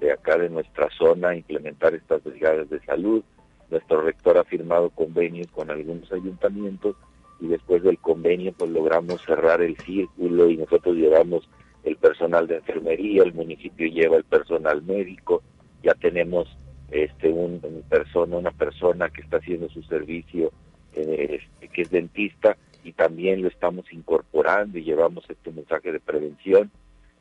[0.00, 3.22] de acá de nuestra zona a implementar estas brigadas de salud.
[3.70, 6.96] Nuestro rector ha firmado convenios con algunos ayuntamientos
[7.40, 11.48] y después del convenio pues logramos cerrar el círculo y nosotros llevamos
[11.84, 15.42] el personal de enfermería, el municipio lleva el personal médico,
[15.82, 16.48] ya tenemos
[16.90, 20.52] este un, persona, una persona que está haciendo su servicio
[20.94, 26.00] eh, este, que es dentista y también lo estamos incorporando y llevamos este mensaje de
[26.00, 26.70] prevención.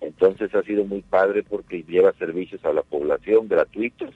[0.01, 4.13] Entonces ha sido muy padre porque lleva servicios a la población gratuitos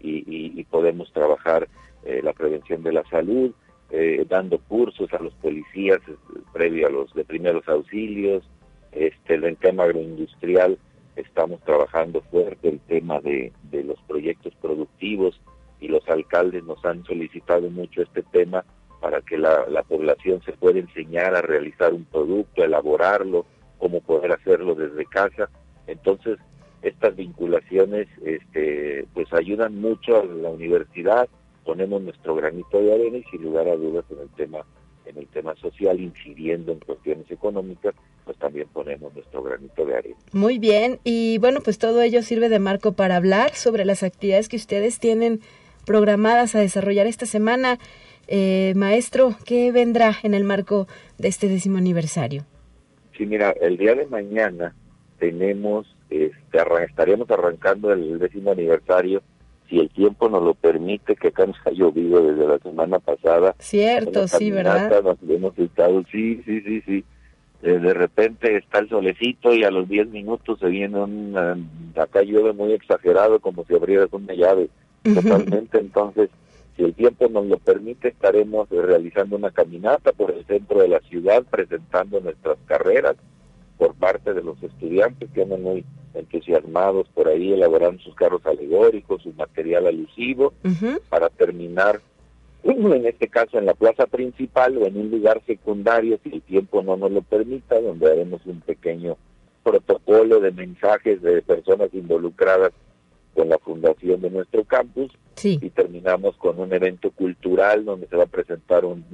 [0.00, 1.68] y, podemos trabajar
[2.04, 3.52] eh, la prevención de la salud,
[3.90, 6.14] eh, dando cursos a los policías eh,
[6.52, 8.44] previo a los de primeros auxilios,
[8.92, 10.78] este, el tema agroindustrial
[11.16, 15.40] estamos trabajando fuerte el tema de, de los proyectos productivos
[15.80, 18.64] y los alcaldes nos han solicitado mucho este tema
[19.00, 23.46] para que la, la población se pueda enseñar a realizar un producto, elaborarlo,
[23.78, 25.50] cómo poder hacerlo desde casa.
[25.86, 26.38] Entonces,
[26.82, 31.28] estas vinculaciones este, pues ayudan mucho a la universidad,
[31.66, 34.64] ponemos nuestro granito de arena y sin lugar a dudas en el tema
[35.04, 37.94] en el tema social incidiendo en cuestiones económicas
[38.24, 40.16] pues también ponemos nuestro granito de arena.
[40.32, 44.48] Muy bien y bueno pues todo ello sirve de marco para hablar sobre las actividades
[44.48, 45.40] que ustedes tienen
[45.84, 47.78] programadas a desarrollar esta semana.
[48.28, 50.88] Eh, maestro, ¿qué vendrá en el marco
[51.18, 52.44] de este décimo aniversario?
[53.16, 54.74] Sí, mira, el día de mañana
[55.18, 59.22] tenemos, este, estaríamos arrancando el décimo aniversario
[59.68, 63.54] si el tiempo nos lo permite, que acá nos ha llovido desde la semana pasada.
[63.58, 65.02] Cierto, sí, ¿verdad?
[65.02, 67.04] Nos hemos estado, sí, sí, sí, sí.
[67.62, 71.36] Eh, de repente está el solecito y a los 10 minutos se viene un...
[71.96, 74.68] acá llueve muy exagerado, como si abrieras una llave.
[75.02, 76.30] Totalmente, entonces,
[76.76, 81.00] si el tiempo nos lo permite, estaremos realizando una caminata por el centro de la
[81.00, 83.16] ciudad, presentando nuestras carreras
[83.78, 89.22] por parte de los estudiantes que andan muy entusiasmados por ahí elaborando sus carros alegóricos,
[89.22, 90.54] su material alusivo,
[91.08, 92.00] para terminar,
[92.62, 96.82] en este caso en la plaza principal o en un lugar secundario, si el tiempo
[96.82, 99.16] no nos lo permita, donde haremos un pequeño
[99.62, 102.72] protocolo de mensajes de personas involucradas
[103.34, 105.12] con la fundación de nuestro campus.
[105.42, 109.04] Y terminamos con un evento cultural donde se va a presentar un,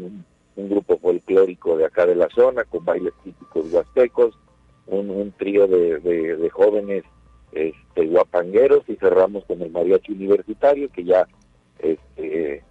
[0.57, 4.39] un grupo folclórico de acá de la zona con bailes típicos huastecos,
[4.87, 7.05] un, trío de, jóvenes
[7.53, 11.27] este, guapangueros y cerramos con el mariachi universitario que ya
[11.79, 12.65] este,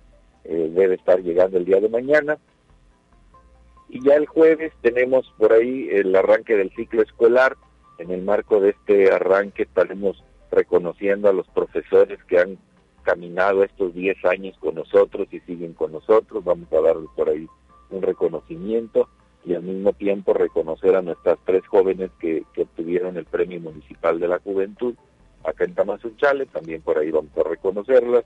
[0.43, 2.37] eh, debe estar llegando el día de mañana.
[3.89, 7.57] Y ya el jueves tenemos por ahí el arranque del ciclo escolar.
[7.97, 12.57] En el marco de este arranque estaremos reconociendo a los profesores que han
[13.03, 16.43] caminado estos 10 años con nosotros y siguen con nosotros.
[16.43, 17.47] Vamos a darles por ahí
[17.89, 19.09] un reconocimiento
[19.45, 24.19] y al mismo tiempo reconocer a nuestras tres jóvenes que, que obtuvieron el Premio Municipal
[24.19, 24.95] de la Juventud
[25.43, 28.23] acá en Tamazunchale, también por ahí vamos a reconocerlas.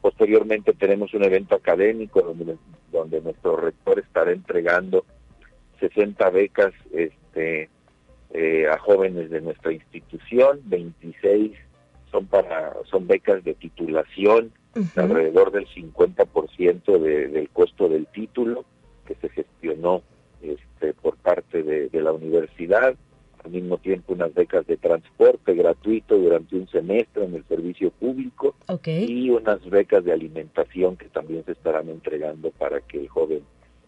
[0.00, 2.56] Posteriormente tenemos un evento académico donde,
[2.90, 5.04] donde nuestro rector estará entregando
[5.80, 7.70] 60 becas este,
[8.30, 11.52] eh, a jóvenes de nuestra institución, 26
[12.10, 14.52] son para son becas de titulación,
[14.96, 18.64] alrededor del 50% de, del costo del título
[19.06, 20.02] que se gestionó
[20.42, 22.94] este, por parte de, la universidad,
[23.44, 28.54] al mismo tiempo unas becas de transporte gratuito durante un semestre en el servicio público
[28.86, 33.42] y unas becas de alimentación que también se estarán entregando para que el joven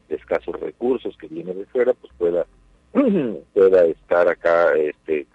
[0.08, 2.46] de escasos recursos que viene de fuera pues pueda
[3.54, 5.26] pueda estar acá este,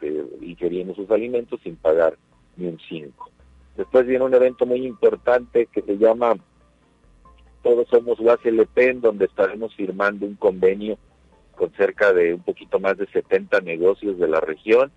[0.41, 2.17] ingiriendo sus alimentos sin pagar
[2.55, 3.29] ni un 5.
[3.75, 6.35] Después viene un evento muy importante que se llama
[7.63, 10.97] Todos Somos UASLP, en donde estaremos firmando un convenio
[11.59, 14.93] con cerca de un poquito más de 70 negocios de la región,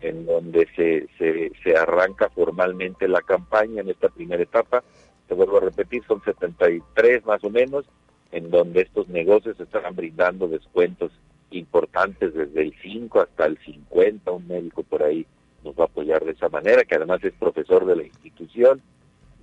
[0.00, 4.84] en donde se, se, se arranca formalmente la campaña en esta primera etapa.
[5.26, 7.84] Te vuelvo a repetir, son 73 más o menos,
[8.30, 11.10] en donde estos negocios estarán brindando descuentos
[11.50, 15.26] importantes desde el 5 hasta el 50, un médico por ahí
[15.64, 18.80] nos va a apoyar de esa manera, que además es profesor de la institución,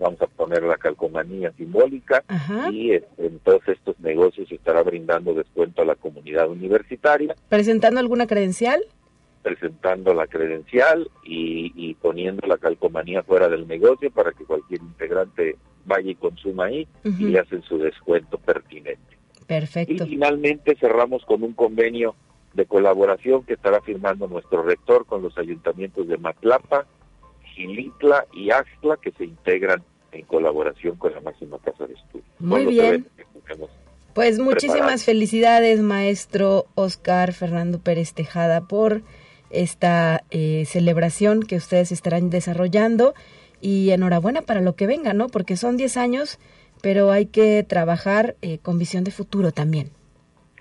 [0.01, 2.23] vamos a poner la calcomanía simbólica
[2.71, 7.35] y en todos estos negocios estará brindando descuento a la comunidad universitaria.
[7.47, 8.83] ¿Presentando alguna credencial?
[9.43, 16.11] Presentando la credencial y, poniendo la calcomanía fuera del negocio para que cualquier integrante vaya
[16.11, 19.17] y consuma ahí y le hacen su descuento pertinente.
[19.45, 20.03] Perfecto.
[20.03, 22.15] Y finalmente cerramos con un convenio
[22.53, 26.85] de colaboración que estará firmando nuestro rector con los ayuntamientos de Matlapa,
[27.43, 32.25] Gilitla y Axtla que se integran en colaboración con la máxima casa de estudio.
[32.39, 33.07] Muy bien.
[34.13, 39.01] Pues muchísimas felicidades, maestro Oscar Fernando Pérez Tejada, por
[39.49, 43.13] esta eh, celebración que ustedes estarán desarrollando
[43.61, 45.27] y enhorabuena para lo que venga, ¿no?
[45.27, 46.39] Porque son 10 años
[46.81, 49.91] pero hay que trabajar eh, con visión de futuro también.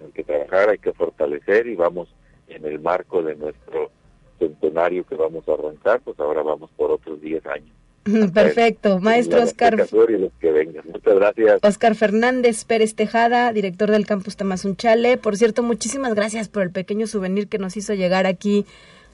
[0.03, 2.15] Hay que trabajar, hay que fortalecer y vamos
[2.49, 3.91] en el marco de nuestro
[4.39, 7.75] centenario que vamos a arrancar, pues ahora vamos por otros 10 años.
[8.35, 9.77] Perfecto, maestro Oscar.
[9.77, 11.61] Muchas gracias.
[11.63, 15.17] Oscar Fernández Pérez Tejada, director del campus Tamazunchale.
[15.17, 18.67] Por cierto, muchísimas gracias por el pequeño souvenir que nos hizo llegar aquí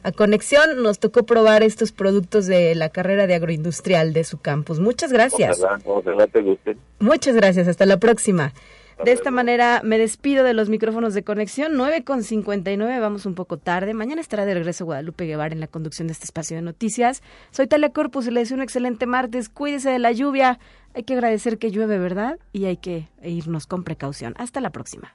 [0.03, 0.83] a Conexión.
[0.83, 4.79] Nos tocó probar estos productos de la carrera de agroindustrial de su campus.
[4.79, 5.61] Muchas gracias.
[6.99, 7.69] Muchas gracias.
[7.69, 8.53] Hasta la próxima.
[9.05, 11.77] De esta manera me despido de los micrófonos de conexión.
[11.77, 13.93] 9 con 59, vamos un poco tarde.
[13.93, 17.23] Mañana estará de regreso Guadalupe Guevara en la conducción de este espacio de noticias.
[17.51, 19.49] Soy Talia Corpus y le deseo un excelente martes.
[19.51, 20.59] Cuídese de la lluvia.
[20.95, 22.39] Hay que agradecer que llueve, ¿verdad?
[22.53, 24.35] Y hay que irnos con precaución.
[24.39, 25.15] Hasta la próxima.